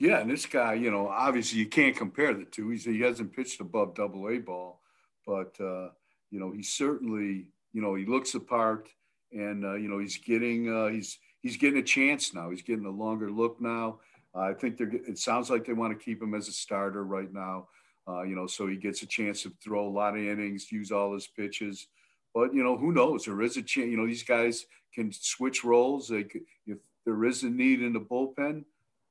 Yeah, 0.00 0.20
and 0.20 0.30
this 0.30 0.46
guy, 0.46 0.74
you 0.74 0.90
know, 0.90 1.08
obviously 1.08 1.58
you 1.58 1.66
can't 1.66 1.94
compare 1.94 2.32
the 2.32 2.46
two. 2.46 2.70
He's, 2.70 2.86
he 2.86 3.00
hasn't 3.00 3.36
pitched 3.36 3.60
above 3.60 3.94
Double 3.94 4.30
A 4.30 4.38
ball, 4.38 4.80
but 5.26 5.54
uh, 5.60 5.90
you 6.30 6.40
know, 6.40 6.50
he 6.50 6.62
certainly, 6.62 7.48
you 7.74 7.82
know, 7.82 7.94
he 7.94 8.06
looks 8.06 8.34
apart 8.34 8.88
and 9.30 9.62
uh, 9.62 9.74
you 9.74 9.88
know, 9.88 9.98
he's 9.98 10.16
getting 10.16 10.74
uh, 10.74 10.88
he's 10.88 11.18
he's 11.42 11.58
getting 11.58 11.78
a 11.78 11.82
chance 11.82 12.32
now. 12.32 12.48
He's 12.48 12.62
getting 12.62 12.86
a 12.86 12.90
longer 12.90 13.30
look 13.30 13.60
now. 13.60 14.00
I 14.34 14.54
think 14.54 14.78
they're. 14.78 14.90
It 14.90 15.18
sounds 15.18 15.50
like 15.50 15.66
they 15.66 15.74
want 15.74 15.96
to 15.96 16.02
keep 16.02 16.22
him 16.22 16.34
as 16.34 16.48
a 16.48 16.52
starter 16.52 17.04
right 17.04 17.32
now. 17.32 17.68
Uh, 18.08 18.22
you 18.22 18.34
know, 18.34 18.46
so 18.46 18.66
he 18.66 18.76
gets 18.76 19.02
a 19.02 19.06
chance 19.06 19.42
to 19.42 19.52
throw 19.62 19.86
a 19.86 19.90
lot 19.90 20.16
of 20.16 20.22
innings, 20.22 20.72
use 20.72 20.90
all 20.90 21.12
his 21.12 21.26
pitches. 21.26 21.88
But 22.34 22.54
you 22.54 22.62
know, 22.62 22.76
who 22.76 22.92
knows? 22.92 23.26
There 23.26 23.42
is 23.42 23.58
a 23.58 23.62
chance. 23.62 23.88
You 23.88 23.98
know, 23.98 24.06
these 24.06 24.22
guys 24.22 24.64
can 24.94 25.12
switch 25.12 25.62
roles. 25.62 26.08
They 26.08 26.24
could, 26.24 26.42
if 26.66 26.78
there 27.04 27.24
is 27.24 27.42
a 27.42 27.50
need 27.50 27.82
in 27.82 27.92
the 27.92 28.00
bullpen, 28.00 28.64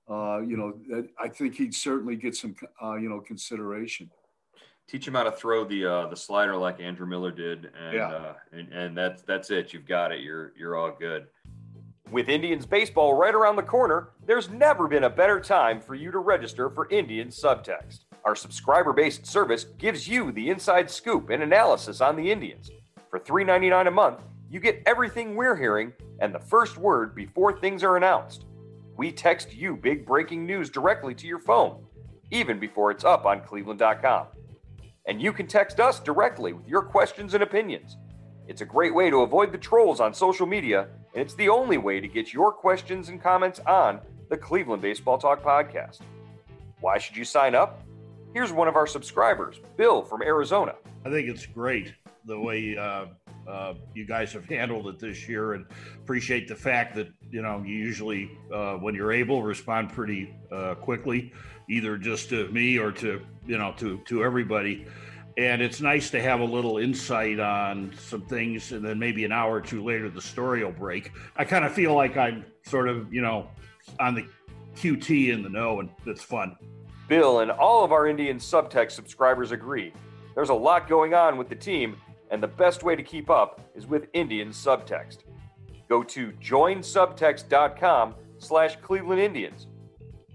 uh, 0.09 0.39
you 0.39 0.57
know, 0.57 0.73
I 1.19 1.27
think 1.27 1.55
he'd 1.55 1.73
certainly 1.73 2.15
get 2.15 2.35
some, 2.35 2.55
uh, 2.81 2.95
you 2.95 3.09
know, 3.09 3.19
consideration. 3.19 4.09
Teach 4.87 5.07
him 5.07 5.13
how 5.13 5.23
to 5.23 5.31
throw 5.31 5.65
the 5.65 5.85
uh, 5.85 6.07
the 6.07 6.15
slider 6.15 6.55
like 6.55 6.79
Andrew 6.79 7.05
Miller 7.05 7.31
did, 7.31 7.69
and, 7.79 7.93
yeah. 7.93 8.07
Uh, 8.07 8.33
and 8.51 8.73
and 8.73 8.97
that's 8.97 9.21
that's 9.21 9.51
it. 9.51 9.71
You've 9.71 9.85
got 9.85 10.11
it. 10.11 10.21
You're 10.21 10.51
you're 10.57 10.75
all 10.75 10.91
good. 10.91 11.27
With 12.09 12.27
Indians 12.27 12.65
baseball 12.65 13.13
right 13.13 13.35
around 13.35 13.55
the 13.55 13.61
corner, 13.63 14.09
there's 14.25 14.49
never 14.49 14.87
been 14.87 15.03
a 15.03 15.09
better 15.09 15.39
time 15.39 15.79
for 15.79 15.93
you 15.93 16.09
to 16.09 16.17
register 16.17 16.71
for 16.71 16.89
Indians 16.89 17.39
Subtext. 17.39 18.05
Our 18.25 18.35
subscriber 18.35 18.93
based 18.93 19.27
service 19.27 19.65
gives 19.77 20.07
you 20.07 20.31
the 20.31 20.49
inside 20.49 20.89
scoop 20.89 21.29
and 21.29 21.43
analysis 21.43 22.01
on 22.01 22.15
the 22.15 22.31
Indians. 22.31 22.71
For 23.11 23.19
$3.99 23.19 23.87
a 23.87 23.91
month, 23.91 24.21
you 24.49 24.59
get 24.59 24.81
everything 24.87 25.35
we're 25.35 25.55
hearing 25.55 25.93
and 26.19 26.33
the 26.33 26.39
first 26.39 26.77
word 26.77 27.13
before 27.13 27.59
things 27.59 27.83
are 27.83 27.95
announced. 27.95 28.45
We 28.99 29.13
text 29.13 29.55
you 29.55 29.77
big 29.77 30.05
breaking 30.05 30.45
news 30.45 30.69
directly 30.69 31.15
to 31.15 31.25
your 31.25 31.39
phone, 31.39 31.85
even 32.31 32.59
before 32.59 32.91
it's 32.91 33.05
up 33.05 33.25
on 33.25 33.39
cleveland.com. 33.39 34.27
And 35.07 35.21
you 35.21 35.31
can 35.31 35.47
text 35.47 35.79
us 35.79 36.01
directly 36.01 36.51
with 36.51 36.67
your 36.67 36.81
questions 36.81 37.33
and 37.33 37.41
opinions. 37.41 37.95
It's 38.49 38.59
a 38.59 38.65
great 38.65 38.93
way 38.93 39.09
to 39.09 39.21
avoid 39.21 39.53
the 39.53 39.57
trolls 39.57 40.01
on 40.01 40.13
social 40.13 40.45
media, 40.45 40.89
and 41.13 41.21
it's 41.21 41.33
the 41.35 41.47
only 41.47 41.77
way 41.77 42.01
to 42.01 42.09
get 42.09 42.33
your 42.33 42.51
questions 42.51 43.07
and 43.07 43.23
comments 43.23 43.61
on 43.65 44.01
the 44.29 44.35
Cleveland 44.35 44.81
Baseball 44.81 45.17
Talk 45.17 45.41
podcast. 45.41 45.99
Why 46.81 46.97
should 46.97 47.15
you 47.15 47.23
sign 47.23 47.55
up? 47.55 47.81
Here's 48.33 48.51
one 48.51 48.67
of 48.67 48.75
our 48.75 48.85
subscribers, 48.85 49.61
Bill 49.77 50.01
from 50.01 50.23
Arizona. 50.23 50.75
I 51.05 51.09
think 51.09 51.29
it's 51.29 51.45
great 51.45 51.93
the 52.25 52.37
way 52.37 52.75
uh, 52.77 53.05
uh, 53.49 53.73
you 53.93 54.05
guys 54.05 54.31
have 54.33 54.45
handled 54.45 54.87
it 54.87 54.99
this 54.99 55.27
year, 55.27 55.53
and 55.53 55.65
appreciate 55.97 56.47
the 56.47 56.55
fact 56.55 56.95
that 56.95 57.07
you 57.31 57.41
know 57.41 57.61
you 57.65 57.75
usually, 57.75 58.31
uh, 58.53 58.75
when 58.75 58.93
you're 58.93 59.11
able, 59.11 59.43
respond 59.43 59.91
pretty 59.91 60.33
uh, 60.51 60.75
quickly, 60.75 61.33
either 61.69 61.97
just 61.97 62.29
to 62.29 62.47
me 62.49 62.77
or 62.77 62.91
to 62.91 63.21
you 63.45 63.57
know 63.57 63.73
to 63.77 63.99
to 64.05 64.23
everybody. 64.23 64.85
And 65.37 65.61
it's 65.61 65.79
nice 65.79 66.09
to 66.09 66.21
have 66.21 66.41
a 66.41 66.45
little 66.45 66.79
insight 66.79 67.39
on 67.39 67.93
some 67.97 68.23
things, 68.23 68.73
and 68.73 68.83
then 68.83 68.99
maybe 68.99 69.23
an 69.23 69.31
hour 69.31 69.55
or 69.55 69.61
two 69.61 69.83
later, 69.83 70.09
the 70.09 70.21
story 70.21 70.65
will 70.65 70.71
break. 70.73 71.11
I 71.37 71.45
kind 71.45 71.63
of 71.63 71.71
feel 71.71 71.93
like 71.95 72.17
I'm 72.17 72.45
sort 72.63 72.89
of 72.89 73.11
you 73.13 73.21
know 73.21 73.49
on 73.99 74.15
the 74.15 74.25
QT 74.75 75.33
in 75.33 75.41
the 75.41 75.49
know, 75.49 75.79
and 75.79 75.89
it's 76.05 76.21
fun. 76.21 76.55
Bill 77.07 77.39
and 77.39 77.49
all 77.49 77.83
of 77.83 77.91
our 77.91 78.07
Indian 78.07 78.37
subtext 78.37 78.91
subscribers 78.91 79.51
agree. 79.51 79.93
There's 80.35 80.49
a 80.49 80.53
lot 80.53 80.87
going 80.87 81.13
on 81.13 81.37
with 81.37 81.49
the 81.49 81.55
team, 81.55 81.97
and 82.29 82.41
the 82.41 82.47
best 82.47 82.83
way 82.83 82.95
to 82.95 83.03
keep 83.03 83.29
up 83.29 83.59
is 83.75 83.85
with 83.87 84.07
Indian 84.13 84.47
subtext. 84.49 85.19
Go 85.87 86.03
to 86.03 86.31
joinsubtext.com 86.33 88.15
slash 88.37 88.75
Cleveland 88.77 89.21
Indians 89.21 89.67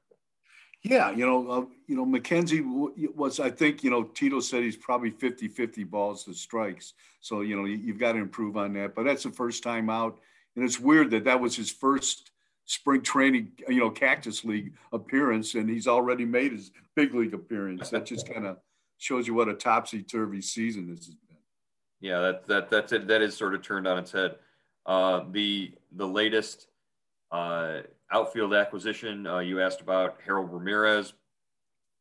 Yeah, 0.83 1.11
you 1.11 1.25
know, 1.25 1.49
uh, 1.49 1.65
you 1.87 1.95
know, 1.95 2.05
McKenzie 2.05 2.63
was, 3.13 3.39
I 3.39 3.49
think, 3.49 3.83
you 3.83 3.89
know, 3.89 4.03
Tito 4.03 4.39
said 4.39 4.63
he's 4.63 4.77
probably 4.77 5.11
50 5.11 5.49
50 5.49 5.83
balls 5.83 6.23
to 6.23 6.33
strikes. 6.33 6.93
So, 7.19 7.41
you 7.41 7.57
know, 7.57 7.65
you, 7.65 7.91
have 7.91 7.99
got 7.99 8.13
to 8.13 8.19
improve 8.19 8.55
on 8.55 8.73
that. 8.73 8.95
But 8.95 9.03
that's 9.03 9.23
the 9.23 9.31
first 9.31 9.61
time 9.61 9.89
out. 9.89 10.19
And 10.55 10.63
it's 10.63 10.79
weird 10.79 11.11
that 11.11 11.25
that 11.25 11.39
was 11.39 11.55
his 11.55 11.69
first 11.69 12.31
spring 12.65 13.01
training, 13.01 13.51
you 13.67 13.79
know, 13.79 13.89
Cactus 13.89 14.45
League 14.45 14.73
appearance. 14.93 15.55
And 15.55 15.69
he's 15.69 15.87
already 15.87 16.23
made 16.23 16.53
his 16.53 16.71
big 16.95 17.13
league 17.13 17.33
appearance. 17.33 17.89
That 17.89 18.05
just 18.05 18.31
kind 18.31 18.45
of 18.45 18.57
shows 18.97 19.27
you 19.27 19.33
what 19.33 19.49
a 19.49 19.55
topsy 19.55 20.01
turvy 20.01 20.41
season 20.41 20.89
this 20.89 21.07
has 21.07 21.15
been. 21.15 21.37
Yeah, 21.99 22.21
that, 22.21 22.47
that, 22.47 22.69
that's 22.69 22.93
it. 22.93 23.07
That 23.07 23.21
is 23.21 23.35
sort 23.35 23.53
of 23.53 23.61
turned 23.61 23.85
on 23.85 23.97
its 23.97 24.13
head. 24.13 24.35
Uh, 24.85 25.25
the, 25.31 25.73
the 25.91 26.07
latest, 26.07 26.67
uh, 27.31 27.79
outfield 28.11 28.53
acquisition, 28.53 29.27
uh, 29.27 29.39
you 29.39 29.61
asked 29.61 29.81
about 29.81 30.17
Harold 30.25 30.51
Ramirez. 30.51 31.13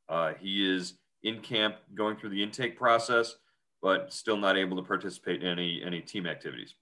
Uh, 0.08 0.32
he 0.40 0.74
is 0.74 0.94
in 1.22 1.40
camp 1.40 1.76
going 1.94 2.16
through 2.16 2.30
the 2.30 2.42
intake 2.42 2.78
process, 2.78 3.36
but 3.82 4.12
still 4.12 4.36
not 4.36 4.56
able 4.56 4.76
to 4.76 4.82
participate 4.82 5.42
in 5.42 5.48
any 5.48 5.82
any 5.84 6.00
team 6.00 6.26
activities. 6.26 6.74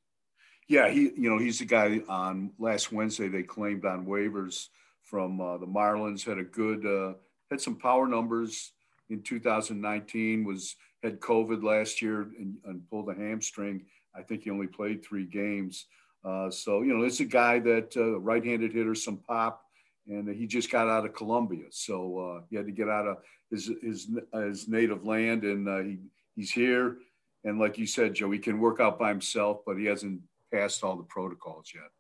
Yeah, 0.69 0.89
he 0.89 1.13
you 1.17 1.31
know 1.31 1.39
he's 1.39 1.59
the 1.59 1.65
guy 1.65 2.01
on 2.09 2.53
last 2.59 2.93
Wednesday 2.93 3.29
they 3.29 3.43
claimed 3.43 3.85
on 3.85 4.07
waivers 4.07 4.69
from 5.03 5.41
uh, 5.41 5.59
the 5.59 5.67
Marlins 5.67 6.25
had 6.25 6.39
a 6.39 6.45
good 6.45 6.85
uh, 6.85 7.15
had 7.51 7.61
some 7.61 7.77
power 7.77 8.07
numbers 8.07 8.73
in 9.09 9.23
2019 9.23 10.45
was 10.45 10.77
had 11.03 11.21
COVID 11.21 11.63
last 11.63 12.03
year 12.03 12.23
and, 12.39 12.57
and 12.65 12.89
pulled 12.91 13.09
a 13.09 13.15
hamstring. 13.15 13.85
I 14.15 14.23
think 14.23 14.43
he 14.43 14.51
only 14.51 14.67
played 14.67 15.05
three 15.05 15.27
games. 15.27 15.87
Uh, 16.27 16.51
so, 16.51 16.83
you 16.83 16.93
know, 16.93 17.05
it's 17.05 17.21
a 17.21 17.25
guy 17.25 17.61
that 17.61 17.97
uh, 17.97 18.19
right-handed 18.19 18.73
hitter, 18.73 18.95
some 18.95 19.19
pop, 19.19 19.63
and 20.09 20.29
he 20.29 20.47
just 20.47 20.71
got 20.71 20.89
out 20.89 21.05
of 21.05 21.15
Colombia. 21.15 21.67
So 21.71 22.19
uh, 22.19 22.41
he 22.51 22.57
had 22.57 22.67
to 22.67 22.73
get 22.73 22.89
out 22.89 23.07
of 23.07 23.19
his, 23.51 23.71
his, 23.81 24.11
his 24.33 24.67
native 24.67 25.05
land, 25.05 25.45
and 25.45 25.69
uh, 25.69 25.79
he, 25.79 25.99
he's 26.35 26.51
here. 26.51 26.99
And 27.45 27.61
like 27.61 27.79
you 27.79 27.87
said, 27.87 28.15
Joe, 28.15 28.31
he 28.31 28.41
can 28.41 28.59
work 28.59 28.81
out 28.81 28.99
by 28.99 29.09
himself, 29.09 29.59
but 29.65 29.77
he 29.77 29.85
hasn't 29.85 30.21
passed 30.53 30.83
all 30.83 30.97
the 30.97 31.05
protocols 31.05 31.73
yet. 31.73 31.91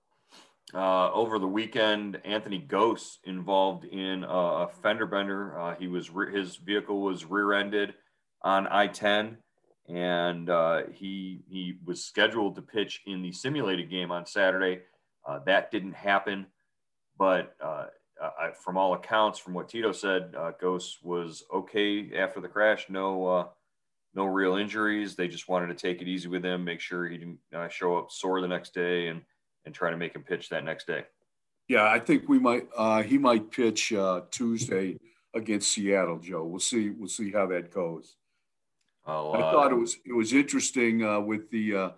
Uh, 0.74 1.12
over 1.12 1.38
the 1.38 1.46
weekend, 1.46 2.20
Anthony 2.24 2.60
Gose 2.60 3.18
involved 3.24 3.84
in 3.84 4.24
a 4.28 4.66
fender 4.82 5.06
bender. 5.06 5.56
Uh, 5.56 5.76
he 5.78 5.86
was 5.86 6.10
re- 6.10 6.32
his 6.32 6.56
vehicle 6.56 7.00
was 7.00 7.24
rear-ended 7.24 7.94
on 8.42 8.66
I-10 8.66 9.36
and 9.88 10.50
uh, 10.50 10.82
he 10.92 11.42
he 11.48 11.78
was 11.84 12.02
scheduled 12.02 12.56
to 12.56 12.62
pitch 12.62 13.02
in 13.06 13.22
the 13.22 13.32
simulated 13.32 13.90
game 13.90 14.10
on 14.10 14.26
Saturday. 14.26 14.82
Uh, 15.26 15.40
that 15.46 15.70
didn't 15.70 15.94
happen, 15.94 16.46
but 17.18 17.54
uh, 17.62 17.86
I, 18.20 18.50
from 18.52 18.76
all 18.76 18.94
accounts, 18.94 19.38
from 19.38 19.54
what 19.54 19.68
Tito 19.68 19.92
said, 19.92 20.34
uh, 20.36 20.52
Gose 20.60 20.96
was 21.02 21.44
okay 21.52 22.10
after 22.16 22.40
the 22.40 22.48
crash. 22.48 22.86
No 22.88 23.26
uh, 23.26 23.46
no 24.14 24.26
real 24.26 24.56
injuries. 24.56 25.14
They 25.14 25.28
just 25.28 25.48
wanted 25.48 25.68
to 25.68 25.74
take 25.74 26.02
it 26.02 26.08
easy 26.08 26.28
with 26.28 26.44
him, 26.44 26.64
make 26.64 26.80
sure 26.80 27.06
he 27.06 27.18
didn't 27.18 27.38
uh, 27.54 27.68
show 27.68 27.96
up 27.96 28.10
sore 28.10 28.40
the 28.40 28.48
next 28.48 28.74
day, 28.74 29.08
and 29.08 29.22
and 29.64 29.74
try 29.74 29.90
to 29.90 29.96
make 29.96 30.14
him 30.14 30.22
pitch 30.22 30.48
that 30.48 30.64
next 30.64 30.86
day. 30.86 31.04
Yeah, 31.68 31.88
I 31.88 31.98
think 31.98 32.28
we 32.28 32.38
might. 32.38 32.68
he 33.06 33.18
might 33.18 33.50
pitch 33.50 33.92
Tuesday 34.30 34.98
against 35.34 35.72
Seattle, 35.72 36.18
Joe. 36.18 36.44
We'll 36.44 36.60
see. 36.60 36.90
We'll 36.90 37.08
see 37.08 37.30
how 37.30 37.46
that 37.46 37.72
goes. 37.72 38.16
Oh, 39.06 39.32
I 39.32 39.40
thought 39.40 39.70
it 39.70 39.76
was 39.76 39.98
it 40.04 40.12
was 40.12 40.32
interesting 40.32 41.04
uh, 41.04 41.20
with 41.20 41.50
the 41.50 41.76
uh, 41.76 41.90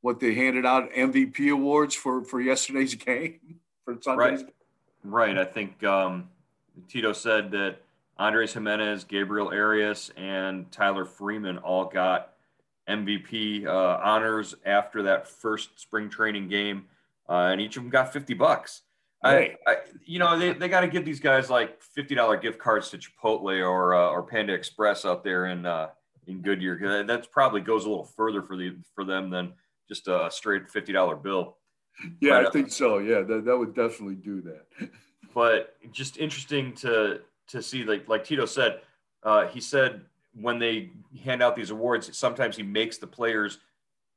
what 0.00 0.18
they 0.18 0.34
handed 0.34 0.66
out 0.66 0.90
MVP 0.92 1.52
awards 1.52 1.94
for 1.94 2.24
for 2.24 2.40
yesterday's 2.40 2.94
game 3.06 3.60
for 3.84 3.96
Sunday's. 4.00 4.42
Right, 4.42 4.52
right. 5.04 5.38
I 5.38 5.44
think 5.44 5.82
um, 5.84 6.28
Tito 6.88 7.12
said 7.12 7.50
that 7.52 7.78
Andres 8.18 8.52
Gimenez, 8.52 9.04
Gabriel 9.04 9.48
Arias, 9.48 10.10
and 10.16 10.70
Tyler 10.72 11.04
Freeman 11.04 11.58
all 11.58 11.84
got 11.84 12.32
MVP 12.88 13.66
uh, 13.66 14.00
honors 14.02 14.54
after 14.66 15.02
that 15.04 15.28
first 15.28 15.78
spring 15.78 16.10
training 16.10 16.48
game, 16.48 16.86
uh, 17.28 17.48
and 17.52 17.60
each 17.60 17.76
of 17.76 17.84
them 17.84 17.90
got 17.90 18.12
50 18.12 18.34
bucks. 18.34 18.82
I, 19.22 19.56
I, 19.66 19.76
you 20.04 20.18
know, 20.18 20.38
they, 20.38 20.52
they 20.52 20.68
got 20.68 20.80
to 20.80 20.86
give 20.88 21.04
these 21.04 21.20
guys 21.20 21.50
like 21.50 21.82
fifty 21.82 22.14
dollar 22.14 22.38
gift 22.38 22.58
cards 22.58 22.88
to 22.90 22.98
Chipotle 22.98 23.60
or 23.60 23.94
uh, 23.94 24.08
or 24.08 24.22
Panda 24.22 24.54
Express 24.54 25.04
out 25.04 25.22
there 25.22 25.46
in 25.46 25.66
uh, 25.66 25.88
in 26.26 26.42
Goodyear. 26.42 27.04
That 27.06 27.30
probably 27.30 27.60
goes 27.60 27.84
a 27.84 27.88
little 27.88 28.04
further 28.04 28.42
for 28.42 28.56
the 28.56 28.76
for 28.94 29.04
them 29.04 29.30
than 29.30 29.52
just 29.88 30.08
a 30.08 30.28
straight 30.30 30.70
fifty 30.70 30.92
dollar 30.92 31.16
bill. 31.16 31.56
Yeah, 32.20 32.42
but, 32.42 32.46
I 32.46 32.50
think 32.50 32.70
so. 32.70 32.98
Yeah, 32.98 33.22
that, 33.22 33.44
that 33.44 33.56
would 33.56 33.74
definitely 33.74 34.14
do 34.14 34.40
that. 34.42 34.90
but 35.34 35.76
just 35.92 36.18
interesting 36.18 36.74
to 36.76 37.20
to 37.48 37.62
see, 37.62 37.84
like 37.84 38.08
like 38.08 38.24
Tito 38.24 38.46
said, 38.46 38.80
uh, 39.22 39.46
he 39.46 39.60
said 39.60 40.02
when 40.34 40.58
they 40.58 40.90
hand 41.24 41.42
out 41.42 41.56
these 41.56 41.70
awards, 41.70 42.16
sometimes 42.16 42.56
he 42.56 42.62
makes 42.62 42.98
the 42.98 43.06
players 43.06 43.58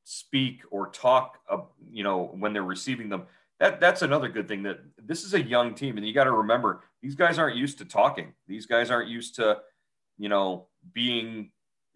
speak 0.03 0.62
or 0.69 0.89
talk, 0.89 1.39
uh, 1.50 1.57
you 1.91 2.03
know, 2.03 2.31
when 2.38 2.53
they're 2.53 2.62
receiving 2.62 3.10
them 3.10 3.24
that 3.63 3.79
that's 3.79 4.01
another 4.01 4.27
good 4.27 4.48
thing 4.48 4.63
that 4.63 4.79
this 5.01 5.24
is 5.24 5.33
a 5.33 5.41
young 5.41 5.74
team 5.74 5.98
and 5.98 6.05
you 6.05 6.13
got 6.13 6.25
to 6.25 6.31
remember 6.31 6.83
these 7.01 7.15
guys 7.15 7.39
aren't 7.39 7.55
used 7.55 7.77
to 7.77 7.86
talking 7.86 8.33
these 8.48 8.65
guys 8.65 8.91
aren't 8.91 9.10
used 9.10 9.36
to 9.36 9.57
you 10.17 10.27
know 10.27 10.67
being 10.93 11.50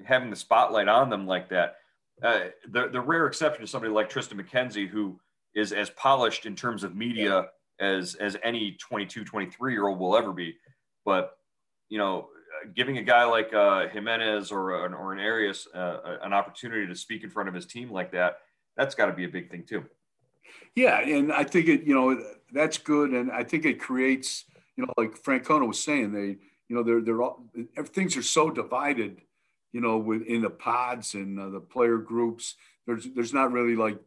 having 0.05 0.29
the 0.29 0.35
spotlight 0.35 0.87
on 0.87 1.09
them 1.09 1.27
like 1.27 1.49
that. 1.49 1.77
Uh, 2.21 2.45
the, 2.69 2.87
the 2.89 3.01
rare 3.01 3.27
exception 3.27 3.63
is 3.63 3.69
somebody 3.69 3.93
like 3.93 4.09
Triston 4.09 4.39
McKenzie 4.39 4.87
who 4.87 5.19
is 5.55 5.71
as 5.71 5.89
polished 5.91 6.45
in 6.45 6.55
terms 6.55 6.83
of 6.83 6.95
media 6.95 7.47
as 7.79 8.15
as 8.15 8.35
any 8.43 8.75
22 8.79 9.23
23 9.23 9.73
year 9.73 9.87
old 9.87 9.99
will 9.99 10.17
ever 10.17 10.33
be. 10.33 10.55
But 11.05 11.37
you 11.89 11.97
know 11.97 12.29
giving 12.75 12.97
a 12.97 13.03
guy 13.03 13.23
like 13.23 13.53
uh, 13.53 13.87
Gimenez 13.89 14.51
or 14.51 14.85
an, 14.85 14.93
or 14.93 15.13
an 15.13 15.19
arias 15.19 15.67
uh, 15.75 16.17
an 16.23 16.33
opportunity 16.33 16.87
to 16.87 16.95
speak 16.95 17.23
in 17.23 17.29
front 17.29 17.49
of 17.49 17.55
his 17.55 17.67
team 17.67 17.91
like 17.91 18.11
that 18.13 18.37
that's 18.77 18.95
got 18.95 19.07
to 19.07 19.13
be 19.13 19.25
a 19.25 19.29
big 19.29 19.49
thing 19.49 19.63
too. 19.63 19.83
Yeah, 20.75 20.99
and 20.99 21.33
I 21.33 21.43
think 21.43 21.67
it, 21.67 21.83
you 21.83 21.95
know, 21.95 22.21
that's 22.53 22.77
good, 22.77 23.11
and 23.11 23.31
I 23.31 23.43
think 23.43 23.65
it 23.65 23.79
creates, 23.79 24.45
you 24.77 24.85
know, 24.85 24.93
like 24.95 25.21
Francona 25.21 25.67
was 25.67 25.83
saying, 25.83 26.13
they, 26.13 26.37
you 26.69 26.75
know, 26.75 26.83
they're 26.83 27.01
they're 27.01 27.21
all 27.21 27.43
things 27.87 28.15
are 28.15 28.21
so 28.21 28.49
divided, 28.49 29.21
you 29.77 29.83
know, 29.83 29.99
within 29.99 30.41
the 30.41 30.49
pods 30.49 31.13
and 31.13 31.39
uh, 31.39 31.49
the 31.49 31.59
player 31.59 31.99
groups. 31.99 32.55
There's 32.87 33.07
there's 33.13 33.31
not 33.31 33.51
really 33.51 33.75
like 33.75 33.99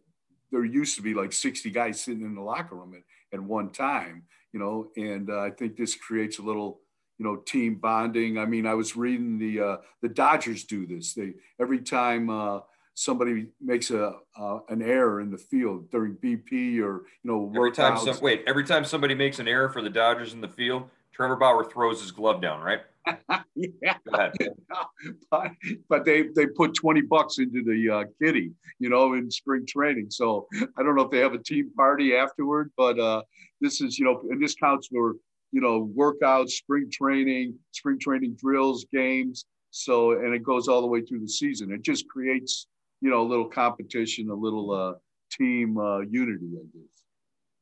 there 0.50 0.64
used 0.64 0.96
to 0.96 1.02
be 1.02 1.14
like 1.14 1.32
60 1.32 1.70
guys 1.70 2.00
sitting 2.00 2.24
in 2.24 2.34
the 2.34 2.40
locker 2.40 2.74
room 2.74 2.92
at, 2.94 3.02
at 3.32 3.40
one 3.40 3.70
time, 3.70 4.24
you 4.52 4.58
know, 4.58 4.88
and 4.96 5.30
uh, 5.30 5.38
I 5.38 5.50
think 5.50 5.76
this 5.76 5.94
creates 5.94 6.40
a 6.40 6.42
little, 6.42 6.80
you 7.18 7.24
know, 7.24 7.36
team 7.36 7.76
bonding. 7.76 8.36
I 8.36 8.46
mean, 8.46 8.66
I 8.66 8.74
was 8.74 8.96
reading 8.96 9.38
the 9.38 9.60
uh, 9.60 9.76
the 10.02 10.08
Dodgers 10.08 10.64
do 10.64 10.88
this. 10.88 11.14
They 11.14 11.34
every 11.60 11.82
time 11.82 12.30
uh, 12.30 12.62
somebody 12.94 13.46
makes 13.60 13.92
a 13.92 14.14
uh, 14.36 14.58
an 14.70 14.82
error 14.82 15.20
in 15.20 15.30
the 15.30 15.38
field 15.38 15.88
during 15.92 16.16
BP 16.16 16.80
or 16.80 17.04
you 17.22 17.30
know 17.30 17.52
every 17.54 17.70
time 17.70 17.96
some, 17.96 18.18
wait 18.20 18.42
every 18.48 18.64
time 18.64 18.84
somebody 18.84 19.14
makes 19.14 19.38
an 19.38 19.46
error 19.46 19.68
for 19.68 19.82
the 19.82 19.90
Dodgers 19.90 20.32
in 20.32 20.40
the 20.40 20.48
field, 20.48 20.90
Trevor 21.12 21.36
Bauer 21.36 21.62
throws 21.62 22.00
his 22.00 22.10
glove 22.10 22.42
down, 22.42 22.60
right? 22.60 22.80
yeah, 23.54 23.96
but, 25.30 25.52
but, 25.88 26.04
they 26.04 26.24
they 26.34 26.46
put 26.46 26.74
twenty 26.74 27.00
bucks 27.00 27.38
into 27.38 27.62
the 27.62 27.90
uh, 27.90 28.04
kitty, 28.20 28.52
you 28.78 28.88
know, 28.88 29.14
in 29.14 29.30
spring 29.30 29.64
training. 29.66 30.08
So 30.10 30.46
I 30.76 30.82
don't 30.82 30.96
know 30.96 31.02
if 31.02 31.10
they 31.10 31.18
have 31.18 31.34
a 31.34 31.42
team 31.42 31.70
party 31.76 32.14
afterward, 32.14 32.72
but 32.76 32.98
uh, 32.98 33.22
this 33.60 33.80
is 33.80 33.98
you 33.98 34.04
know, 34.04 34.22
and 34.30 34.42
this 34.42 34.54
counts 34.54 34.88
for 34.88 35.14
you 35.52 35.60
know 35.60 35.90
workouts, 35.96 36.50
spring 36.50 36.90
training, 36.90 37.56
spring 37.72 37.98
training 37.98 38.36
drills, 38.38 38.86
games. 38.92 39.46
So 39.70 40.12
and 40.12 40.34
it 40.34 40.42
goes 40.42 40.68
all 40.68 40.80
the 40.80 40.86
way 40.86 41.02
through 41.02 41.20
the 41.20 41.28
season. 41.28 41.72
It 41.72 41.82
just 41.82 42.08
creates 42.08 42.66
you 43.00 43.10
know, 43.10 43.22
a 43.22 43.28
little 43.28 43.48
competition, 43.48 44.28
a 44.30 44.34
little 44.34 44.70
uh, 44.70 44.92
team 45.30 45.78
uh, 45.78 46.00
unity, 46.00 46.50
I 46.54 46.64
guess. 46.72 47.04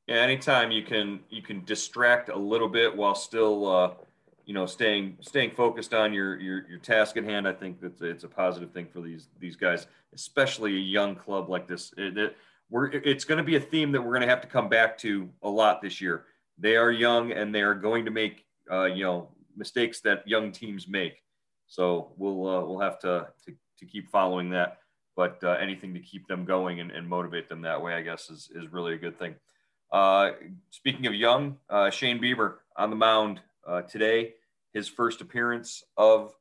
Yeah, 0.06 0.16
anytime 0.16 0.70
you 0.70 0.82
can 0.82 1.20
you 1.28 1.42
can 1.42 1.64
distract 1.64 2.28
a 2.30 2.36
little 2.36 2.68
bit 2.68 2.96
while 2.96 3.14
still 3.14 3.68
uh, 3.68 3.90
you 4.48 4.54
know 4.54 4.64
staying 4.64 5.18
staying 5.20 5.50
focused 5.50 5.92
on 5.92 6.14
your 6.14 6.40
your 6.40 6.66
your 6.70 6.78
task 6.78 7.18
at 7.18 7.24
hand, 7.24 7.46
I 7.46 7.52
think 7.52 7.82
that 7.82 8.00
it's 8.00 8.24
a 8.24 8.28
positive 8.28 8.72
thing 8.72 8.86
for 8.90 9.02
these 9.02 9.28
these 9.38 9.56
guys, 9.56 9.86
especially 10.14 10.74
a 10.74 10.80
young 10.80 11.14
club 11.14 11.50
like 11.50 11.68
this. 11.68 11.92
It, 11.98 12.16
it, 12.16 12.36
we're 12.70 12.86
it's 12.86 13.24
going 13.24 13.36
to 13.36 13.44
be 13.44 13.56
a 13.56 13.60
theme 13.60 13.92
that 13.92 14.00
we're 14.00 14.14
going 14.14 14.22
to 14.22 14.28
have 14.28 14.40
to 14.40 14.48
come 14.48 14.70
back 14.70 14.96
to 14.98 15.28
a 15.42 15.50
lot 15.50 15.82
this 15.82 16.00
year. 16.00 16.24
They 16.56 16.76
are 16.76 16.90
young 16.90 17.30
and 17.32 17.54
they 17.54 17.60
are 17.60 17.74
going 17.74 18.06
to 18.06 18.10
make 18.10 18.46
uh, 18.72 18.86
you 18.86 19.04
know 19.04 19.28
mistakes 19.54 20.00
that 20.00 20.26
young 20.26 20.50
teams 20.50 20.88
make. 20.88 21.22
So 21.66 22.12
we'll 22.16 22.48
uh, 22.48 22.64
we'll 22.64 22.80
have 22.80 22.98
to, 23.00 23.28
to 23.44 23.52
to 23.80 23.84
keep 23.84 24.08
following 24.08 24.48
that 24.50 24.78
but 25.14 25.42
uh, 25.42 25.50
anything 25.60 25.92
to 25.92 25.98
keep 25.98 26.28
them 26.28 26.44
going 26.44 26.78
and, 26.78 26.92
and, 26.92 27.04
motivate 27.04 27.48
them 27.48 27.62
that 27.62 27.82
way, 27.82 27.92
I 27.92 28.02
guess, 28.02 28.30
is, 28.30 28.52
is 28.54 28.72
really 28.72 28.94
a 28.94 28.96
good 28.96 29.18
thing. 29.18 29.34
Uh, 29.90 30.30
speaking 30.70 31.08
of 31.08 31.14
young, 31.14 31.56
uh, 31.68 31.90
Shane 31.90 32.20
Bieber 32.20 32.58
on 32.76 32.90
the 32.90 32.94
mound 32.94 33.40
uh, 33.68 33.82
today, 33.82 34.34
his 34.72 34.88
first 34.88 35.20
appearance 35.20 35.84
of 35.96 36.32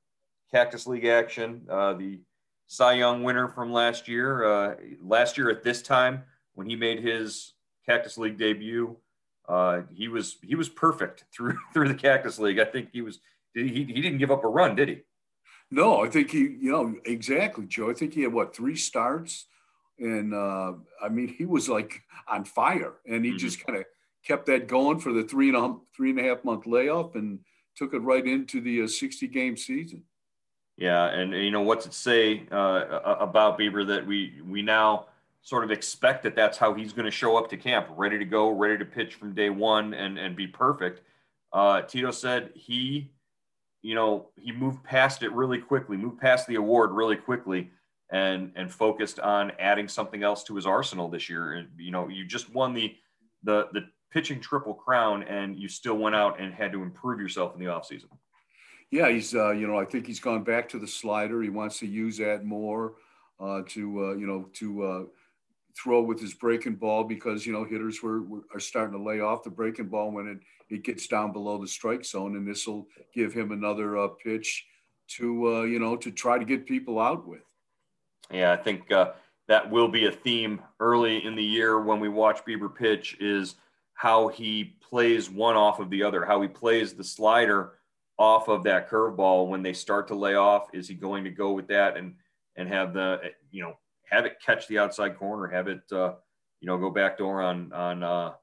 Cactus 0.51 0.87
League 0.87 1.05
action, 1.05 1.67
uh, 1.69 1.93
the 1.93 2.21
Cy 2.67 2.93
Young 2.93 3.23
winner 3.23 3.47
from 3.47 3.71
last 3.71 4.07
year. 4.07 4.45
Uh, 4.45 4.75
last 5.01 5.37
year 5.37 5.49
at 5.49 5.63
this 5.63 5.81
time, 5.81 6.23
when 6.55 6.69
he 6.69 6.75
made 6.75 6.99
his 6.99 7.53
Cactus 7.85 8.17
League 8.17 8.37
debut, 8.37 8.95
he 9.93 10.07
was 10.07 10.37
he 10.41 10.55
was 10.55 10.69
perfect 10.69 11.25
through 11.33 11.57
through 11.73 11.87
the 11.87 11.95
Cactus 11.95 12.39
League. 12.39 12.59
I 12.59 12.65
think 12.65 12.89
he 12.91 13.01
was 13.01 13.19
he, 13.53 13.67
he 13.67 14.01
didn't 14.01 14.19
give 14.19 14.31
up 14.31 14.43
a 14.43 14.47
run, 14.47 14.75
did 14.75 14.89
he? 14.89 15.01
No, 15.69 16.03
I 16.03 16.09
think 16.09 16.31
he, 16.31 16.39
you 16.39 16.71
know, 16.71 16.95
exactly, 17.05 17.65
Joe. 17.65 17.89
I 17.89 17.93
think 17.93 18.13
he 18.13 18.21
had 18.21 18.31
what 18.31 18.55
three 18.55 18.75
starts, 18.75 19.45
and 19.99 20.33
uh, 20.33 20.73
I 21.01 21.09
mean, 21.09 21.27
he 21.27 21.45
was 21.45 21.67
like 21.67 22.03
on 22.27 22.45
fire, 22.45 22.93
and 23.05 23.25
he 23.25 23.31
mm-hmm. 23.31 23.37
just 23.37 23.65
kind 23.65 23.77
of 23.77 23.85
kept 24.27 24.45
that 24.47 24.67
going 24.67 24.99
for 24.99 25.13
the 25.13 25.23
three 25.23 25.49
and 25.49 25.57
a 25.57 25.75
three 25.95 26.09
and 26.09 26.19
a 26.19 26.23
half 26.23 26.43
month 26.43 26.65
layoff, 26.65 27.15
and 27.15 27.39
took 27.75 27.93
it 27.93 27.99
right 27.99 28.25
into 28.25 28.61
the 28.61 28.83
uh, 28.83 28.87
sixty 28.87 29.27
game 29.27 29.55
season. 29.55 30.03
Yeah, 30.77 31.05
and 31.05 31.33
you 31.33 31.51
know 31.51 31.61
what's 31.61 31.85
it 31.85 31.93
say 31.93 32.47
uh, 32.51 32.99
about 33.03 33.57
Bieber 33.57 33.85
that 33.87 34.05
we 34.05 34.41
we 34.45 34.61
now 34.61 35.07
sort 35.41 35.63
of 35.63 35.71
expect 35.71 36.23
that 36.23 36.35
that's 36.35 36.57
how 36.57 36.73
he's 36.73 36.91
going 36.91 37.05
to 37.05 37.11
show 37.11 37.37
up 37.37 37.49
to 37.49 37.57
camp, 37.57 37.87
ready 37.95 38.19
to 38.19 38.25
go, 38.25 38.49
ready 38.49 38.77
to 38.77 38.85
pitch 38.85 39.15
from 39.15 39.33
day 39.33 39.49
one, 39.49 39.93
and 39.93 40.17
and 40.17 40.35
be 40.35 40.47
perfect. 40.47 41.01
Uh, 41.53 41.81
Tito 41.81 42.11
said 42.11 42.51
he 42.53 43.11
you 43.81 43.95
know, 43.95 44.27
he 44.37 44.51
moved 44.51 44.83
past 44.83 45.23
it 45.23 45.31
really 45.31 45.59
quickly, 45.59 45.97
moved 45.97 46.19
past 46.19 46.47
the 46.47 46.55
award 46.55 46.91
really 46.91 47.15
quickly, 47.15 47.71
and 48.11 48.51
and 48.55 48.71
focused 48.71 49.19
on 49.19 49.51
adding 49.59 49.87
something 49.87 50.23
else 50.23 50.43
to 50.43 50.55
his 50.55 50.65
arsenal 50.65 51.07
this 51.09 51.29
year. 51.29 51.53
And 51.53 51.69
you 51.77 51.91
know, 51.91 52.07
you 52.09 52.25
just 52.25 52.53
won 52.53 52.73
the 52.73 52.95
the 53.43 53.69
the 53.73 53.87
pitching 54.11 54.39
triple 54.39 54.73
crown, 54.73 55.23
and 55.23 55.57
you 55.59 55.67
still 55.67 55.97
went 55.97 56.15
out 56.15 56.39
and 56.39 56.53
had 56.53 56.71
to 56.71 56.81
improve 56.81 57.19
yourself 57.19 57.53
in 57.53 57.59
the 57.59 57.65
offseason. 57.71 58.09
Yeah, 58.91 59.09
he's 59.09 59.35
uh, 59.35 59.51
you 59.51 59.67
know, 59.67 59.77
I 59.77 59.85
think 59.85 60.07
he's 60.07 60.19
gone 60.19 60.43
back 60.43 60.69
to 60.69 60.79
the 60.79 60.87
slider. 60.87 61.41
He 61.41 61.49
wants 61.49 61.79
to 61.79 61.87
use 61.87 62.17
that 62.17 62.45
more 62.45 62.93
uh, 63.39 63.61
to 63.69 64.05
uh, 64.05 64.13
you 64.13 64.27
know 64.27 64.49
to 64.53 64.83
uh, 64.83 65.03
throw 65.75 66.01
with 66.01 66.19
his 66.19 66.33
breaking 66.33 66.75
ball 66.75 67.03
because 67.03 67.45
you 67.45 67.53
know 67.53 67.63
hitters 67.63 68.01
were, 68.01 68.23
were, 68.23 68.41
are 68.53 68.59
starting 68.59 68.97
to 68.97 69.03
lay 69.03 69.19
off 69.19 69.43
the 69.43 69.49
breaking 69.49 69.87
ball 69.87 70.11
when 70.11 70.27
it 70.27 70.39
it 70.69 70.83
gets 70.83 71.07
down 71.07 71.31
below 71.31 71.59
the 71.59 71.67
strike 71.67 72.03
zone, 72.03 72.35
and 72.35 72.47
this 72.47 72.67
will 72.67 72.87
give 73.13 73.33
him 73.33 73.51
another 73.51 73.97
uh, 73.97 74.07
pitch 74.07 74.65
to 75.07 75.55
uh, 75.55 75.61
you 75.63 75.79
know 75.79 75.95
to 75.95 76.11
try 76.11 76.37
to 76.37 76.45
get 76.45 76.65
people 76.65 76.99
out 76.99 77.27
with. 77.27 77.43
Yeah, 78.31 78.51
I 78.51 78.57
think 78.57 78.91
uh, 78.91 79.11
that 79.47 79.69
will 79.69 79.87
be 79.87 80.05
a 80.05 80.11
theme 80.11 80.61
early 80.79 81.25
in 81.25 81.35
the 81.35 81.43
year 81.43 81.81
when 81.81 81.99
we 81.99 82.09
watch 82.09 82.43
Bieber 82.45 82.73
pitch 82.73 83.17
is 83.19 83.55
how 83.97 84.27
he 84.27 84.75
plays 84.87 85.27
one 85.27 85.55
off 85.55 85.79
of 85.79 85.89
the 85.89 86.03
other, 86.03 86.23
how 86.23 86.39
he 86.39 86.47
plays 86.47 86.93
the 86.93 87.03
slider 87.03 87.73
off 88.19 88.47
of 88.47 88.63
that 88.63 88.87
curveball 88.89 89.49
when 89.49 89.63
they 89.63 89.73
start 89.73 90.07
to 90.07 90.15
lay 90.15 90.35
off. 90.35 90.67
Is 90.71 90.87
he 90.87 90.93
going 90.93 91.23
to 91.23 91.31
go 91.31 91.51
with 91.51 91.67
that 91.67 91.97
and 91.97 92.13
and 92.55 92.69
have 92.69 92.93
the 92.93 93.19
you 93.51 93.63
know 93.63 93.73
have 94.09 94.25
it 94.25 94.37
catch 94.45 94.67
the 94.67 94.77
outside 94.77 95.17
corner, 95.17 95.47
have 95.47 95.67
it 95.67 95.81
uh, 95.91 96.13
you 96.61 96.67
know 96.67 96.77
go 96.77 96.91
back 96.91 97.17
door 97.17 97.41
on 97.41 97.73
on 97.73 98.03
uh, 98.03 98.33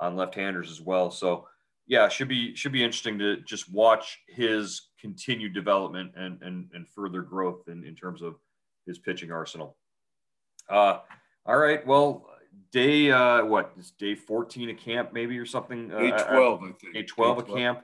on 0.00 0.16
left-handers 0.16 0.70
as 0.70 0.82
well. 0.82 1.10
So 1.10 1.48
yeah, 1.86 2.06
should 2.08 2.28
be 2.28 2.54
should 2.54 2.72
be 2.72 2.84
interesting 2.84 3.18
to 3.20 3.38
just 3.38 3.72
watch 3.72 4.20
his 4.28 4.90
continued 5.00 5.54
development 5.54 6.12
and 6.14 6.42
and, 6.42 6.68
and 6.74 6.86
further 6.86 7.22
growth 7.22 7.68
in, 7.68 7.84
in 7.84 7.96
terms 7.96 8.20
of 8.20 8.36
his 8.86 8.98
pitching 8.98 9.32
arsenal. 9.32 9.78
Uh, 10.68 10.98
all 11.46 11.56
right, 11.56 11.86
well, 11.86 12.29
day 12.72 13.10
uh, 13.10 13.44
what 13.44 13.72
is 13.78 13.90
day 13.92 14.14
fourteen 14.14 14.70
of 14.70 14.76
camp 14.78 15.12
maybe 15.12 15.38
or 15.38 15.46
something? 15.46 15.92
Uh, 15.92 15.98
day 15.98 16.10
twelve, 16.10 16.62
I 16.62 16.72
think. 16.72 16.94
Day 16.94 17.02
twelve 17.02 17.38
of 17.38 17.48
camp. 17.48 17.82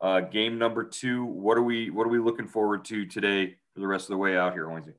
Uh, 0.00 0.20
game 0.20 0.58
number 0.58 0.84
two. 0.84 1.24
What 1.24 1.56
are 1.56 1.62
we 1.62 1.90
What 1.90 2.06
are 2.06 2.10
we 2.10 2.18
looking 2.18 2.48
forward 2.48 2.84
to 2.86 3.06
today 3.06 3.56
for 3.74 3.80
the 3.80 3.86
rest 3.86 4.04
of 4.04 4.10
the 4.10 4.18
way 4.18 4.36
out 4.36 4.52
here, 4.52 4.68
Wednesday? 4.68 4.94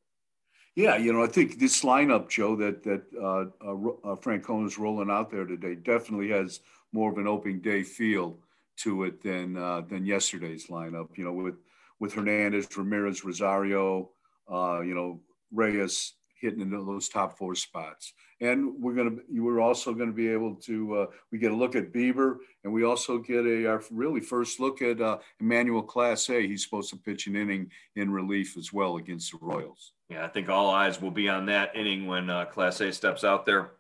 Yeah, 0.76 0.96
you 0.96 1.12
know, 1.12 1.24
I 1.24 1.28
think 1.28 1.58
this 1.58 1.84
lineup, 1.84 2.30
Joe, 2.30 2.56
that 2.58 2.84
that 2.84 3.04
uh, 3.20 3.46
uh, 3.66 4.12
uh 4.12 4.16
Francona's 4.18 4.78
rolling 4.78 5.10
out 5.10 5.32
there 5.32 5.46
today 5.46 5.76
definitely 5.76 6.30
has 6.30 6.60
more 6.92 7.12
of 7.12 7.18
an 7.18 7.28
opening 7.28 7.62
day 7.62 7.84
feel 7.84 8.38
to 8.78 9.04
it 9.04 9.22
than 9.24 9.58
uh, 9.58 9.82
than 9.82 10.06
yesterday's 10.06 10.68
lineup. 10.68 11.18
You 11.18 11.26
know, 11.26 11.34
with 11.34 11.56
with 12.00 12.14
Hernandez, 12.14 12.68
Ramirez, 12.78 13.26
Rosario, 13.26 14.12
uh, 14.52 14.82
you 14.82 14.94
know, 14.94 15.20
Reyes, 15.52 16.14
hitting 16.40 16.62
into 16.62 16.84
those 16.84 17.10
top 17.10 17.38
four 17.38 17.56
spots. 17.56 18.14
And 18.40 18.74
we're 18.80 18.94
going 18.94 19.18
to, 19.18 19.24
you 19.32 19.44
were 19.44 19.60
also 19.60 19.94
going 19.94 20.10
to 20.10 20.16
be 20.16 20.30
able 20.30 20.56
to, 20.56 20.96
uh, 20.96 21.06
we 21.32 21.40
get 21.40 21.52
a 21.52 21.56
look 21.56 21.76
at 21.76 21.92
Bieber 21.92 22.38
and 22.64 22.72
we 22.72 22.84
also 22.84 23.18
get 23.18 23.46
a, 23.46 23.66
our 23.68 23.82
really 23.92 24.22
first 24.22 24.60
look 24.60 24.82
at 24.82 25.02
uh, 25.02 25.18
Emmanuel 25.40 25.90
A. 25.96 26.48
He's 26.48 26.64
supposed 26.64 26.90
to 26.92 26.98
pitch 26.98 27.28
an 27.28 27.36
inning 27.36 27.72
in 27.96 28.12
relief 28.12 28.56
as 28.58 28.72
well 28.72 28.98
against 28.98 29.32
the 29.32 29.40
Royals. 29.42 29.94
Yeah, 30.10 30.24
I 30.24 30.28
think 30.28 30.50
all 30.50 30.70
eyes 30.70 31.02
will 31.02 31.12
be 31.12 31.28
on 31.28 31.48
that 31.48 31.76
inning 31.76 32.06
when 32.06 32.30
uh, 32.30 32.46
A 32.56 32.92
steps 32.92 33.24
out 33.24 33.46
there. 33.46 33.72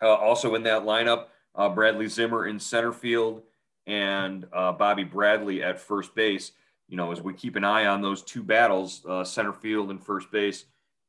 Uh, 0.00 0.14
also 0.14 0.54
in 0.54 0.62
that 0.64 0.82
lineup, 0.82 1.26
uh, 1.54 1.68
Bradley 1.68 2.08
Zimmer 2.08 2.46
in 2.46 2.58
center 2.58 2.92
field 2.92 3.42
and 3.86 4.46
uh, 4.52 4.72
Bobby 4.72 5.04
Bradley 5.04 5.62
at 5.62 5.78
first 5.78 6.14
base. 6.14 6.52
You 6.88 6.96
know, 6.96 7.10
as 7.10 7.20
we 7.20 7.34
keep 7.34 7.56
an 7.56 7.64
eye 7.64 7.86
on 7.86 8.02
those 8.02 8.22
two 8.22 8.42
battles, 8.42 9.04
center 9.24 9.52
field 9.52 9.90
and 9.90 10.02
first 10.02 10.30
base, 10.30 10.66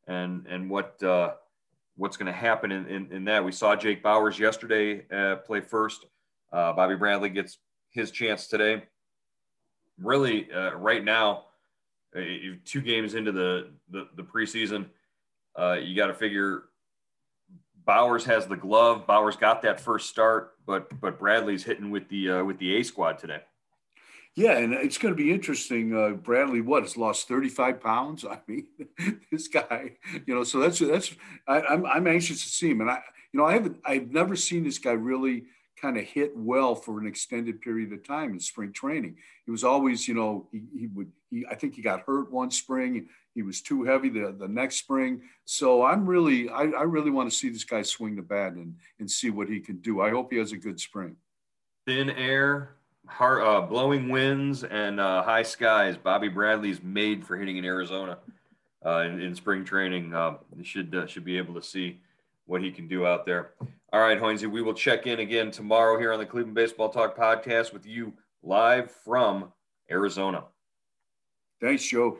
and 0.08 0.46
and 0.48 0.70
what 0.70 1.02
uh, 1.04 1.34
what's 1.96 2.18
going 2.18 2.32
to 2.32 2.38
happen 2.38 2.72
in, 2.72 2.88
in, 2.88 3.12
in, 3.12 3.26
that. 3.26 3.44
We 3.44 3.52
saw 3.52 3.76
Jake 3.76 4.04
Bauers 4.04 4.38
yesterday 4.40 5.06
uh, 5.12 5.38
play 5.38 5.62
first. 5.62 6.06
Uh, 6.52 6.74
Bobby 6.74 6.96
Bradley 6.96 7.30
gets 7.30 7.60
his 7.92 8.12
chance 8.12 8.48
today. 8.48 8.84
Really, 10.00 10.52
uh, 10.52 10.74
right 10.74 11.04
now, 11.04 11.46
uh, 12.16 12.22
two 12.66 12.82
games 12.82 13.14
into 13.14 13.32
the 13.32 13.72
the, 13.90 14.08
the 14.16 14.24
preseason, 14.24 14.88
uh, 15.58 15.74
you 15.74 15.96
got 15.96 16.08
to 16.08 16.14
figure 16.14 16.64
Bauers 17.88 18.24
has 18.24 18.48
the 18.48 18.56
glove. 18.56 19.06
Bauers 19.06 19.40
got 19.40 19.62
that 19.62 19.80
first 19.80 20.10
start, 20.10 20.54
but 20.66 21.00
but 21.00 21.20
Bradley's 21.20 21.64
hitting 21.64 21.92
with 21.92 22.10
the 22.10 22.42
with 22.42 22.58
the 22.58 22.78
A 22.78 22.84
squad 22.84 23.20
today. 23.20 23.42
Yeah, 24.36 24.58
and 24.58 24.74
it's 24.74 24.98
going 24.98 25.14
to 25.14 25.22
be 25.22 25.32
interesting. 25.32 25.96
Uh, 25.96 26.12
Bradley, 26.12 26.62
what 26.62 26.84
has 26.84 26.98
lost 26.98 27.28
thirty 27.28 27.50
five 27.50 27.80
pounds? 27.80 28.26
I 28.30 28.40
mean, 28.48 28.68
this 29.32 29.48
guy, 29.48 29.92
you 30.26 30.34
know. 30.34 30.44
So 30.44 30.60
that's 30.60 30.80
that's. 30.80 31.14
I, 31.48 31.62
I'm 31.62 31.86
I'm 31.86 32.08
anxious 32.08 32.42
to 32.44 32.50
see 32.50 32.72
him, 32.72 32.82
and 32.82 32.90
I, 32.90 33.02
you 33.32 33.40
know, 33.40 33.46
I 33.46 33.54
haven't 33.54 33.78
I've 33.86 34.10
never 34.10 34.36
seen 34.36 34.64
this 34.64 34.80
guy 34.80 34.94
really 34.94 35.44
kind 35.80 35.98
of 35.98 36.06
hit 36.06 36.32
well 36.36 36.76
for 36.76 37.00
an 37.00 37.06
extended 37.06 37.62
period 37.62 37.92
of 37.92 38.08
time 38.08 38.32
in 38.32 38.40
spring 38.40 38.72
training. 38.72 39.18
He 39.46 39.52
was 39.52 39.66
always, 39.66 40.08
you 40.08 40.14
know, 40.14 40.48
he, 40.52 40.64
he 40.80 40.88
would. 40.88 41.12
He 41.30 41.46
I 41.50 41.54
think 41.54 41.76
he 41.76 41.84
got 41.84 42.02
hurt 42.08 42.32
one 42.32 42.50
spring. 42.50 43.10
He 43.36 43.44
was 43.44 43.62
too 43.62 43.84
heavy 43.84 44.10
the, 44.10 44.36
the 44.38 44.48
next 44.48 44.78
spring. 44.78 45.22
So 45.46 45.84
I'm 45.84 46.06
really, 46.06 46.50
I, 46.50 46.62
I 46.64 46.84
really 46.84 47.12
want 47.12 47.30
to 47.30 47.36
see 47.36 47.50
this 47.50 47.64
guy 47.64 47.82
swing 47.82 48.16
the 48.16 48.22
bat 48.22 48.54
and 48.54 48.78
and 49.00 49.12
see 49.12 49.30
what 49.30 49.48
he 49.48 49.60
can 49.60 49.78
do. 49.78 50.02
I 50.02 50.10
hope 50.10 50.32
he 50.32 50.40
has 50.40 50.54
a 50.54 50.58
good 50.58 50.80
spring. 50.80 51.18
Thin 51.86 52.10
air, 52.10 52.78
hard, 53.08 53.42
uh, 53.42 53.62
blowing 53.62 54.10
winds 54.10 54.64
and 54.64 55.00
uh, 55.00 55.24
high 55.24 55.44
skies. 55.44 55.98
Bobby 55.98 56.30
Bradley's 56.30 56.82
made 56.82 57.26
for 57.26 57.38
hitting 57.38 57.58
in 57.58 57.66
Arizona 57.66 58.18
uh, 58.86 59.00
in, 59.00 59.22
in, 59.22 59.36
spring 59.36 59.64
training. 59.64 60.14
Uh, 60.14 60.38
should 60.64 60.94
uh, 60.96 61.06
should 61.06 61.26
be 61.26 61.38
able 61.38 61.54
to 61.54 61.62
see 61.62 62.00
what 62.46 62.62
he 62.62 62.72
can 62.72 62.88
do 62.88 63.06
out 63.06 63.26
there. 63.26 63.52
All 63.92 64.02
right, 64.02 64.20
Hoynesy, 64.20 64.50
we 64.50 64.62
will 64.62 64.74
check 64.74 65.08
in 65.08 65.20
again 65.20 65.52
tomorrow 65.52 66.00
here 66.00 66.12
on 66.12 66.20
the 66.20 66.26
Cleveland 66.26 66.56
Baseball 66.56 66.90
Talk 66.90 67.16
podcast 67.16 67.74
with 67.74 67.86
you 67.86 68.14
live 68.42 68.92
from 68.92 69.52
Arizona. 69.90 70.46
Thanks, 71.62 71.84
Joe. 71.86 72.18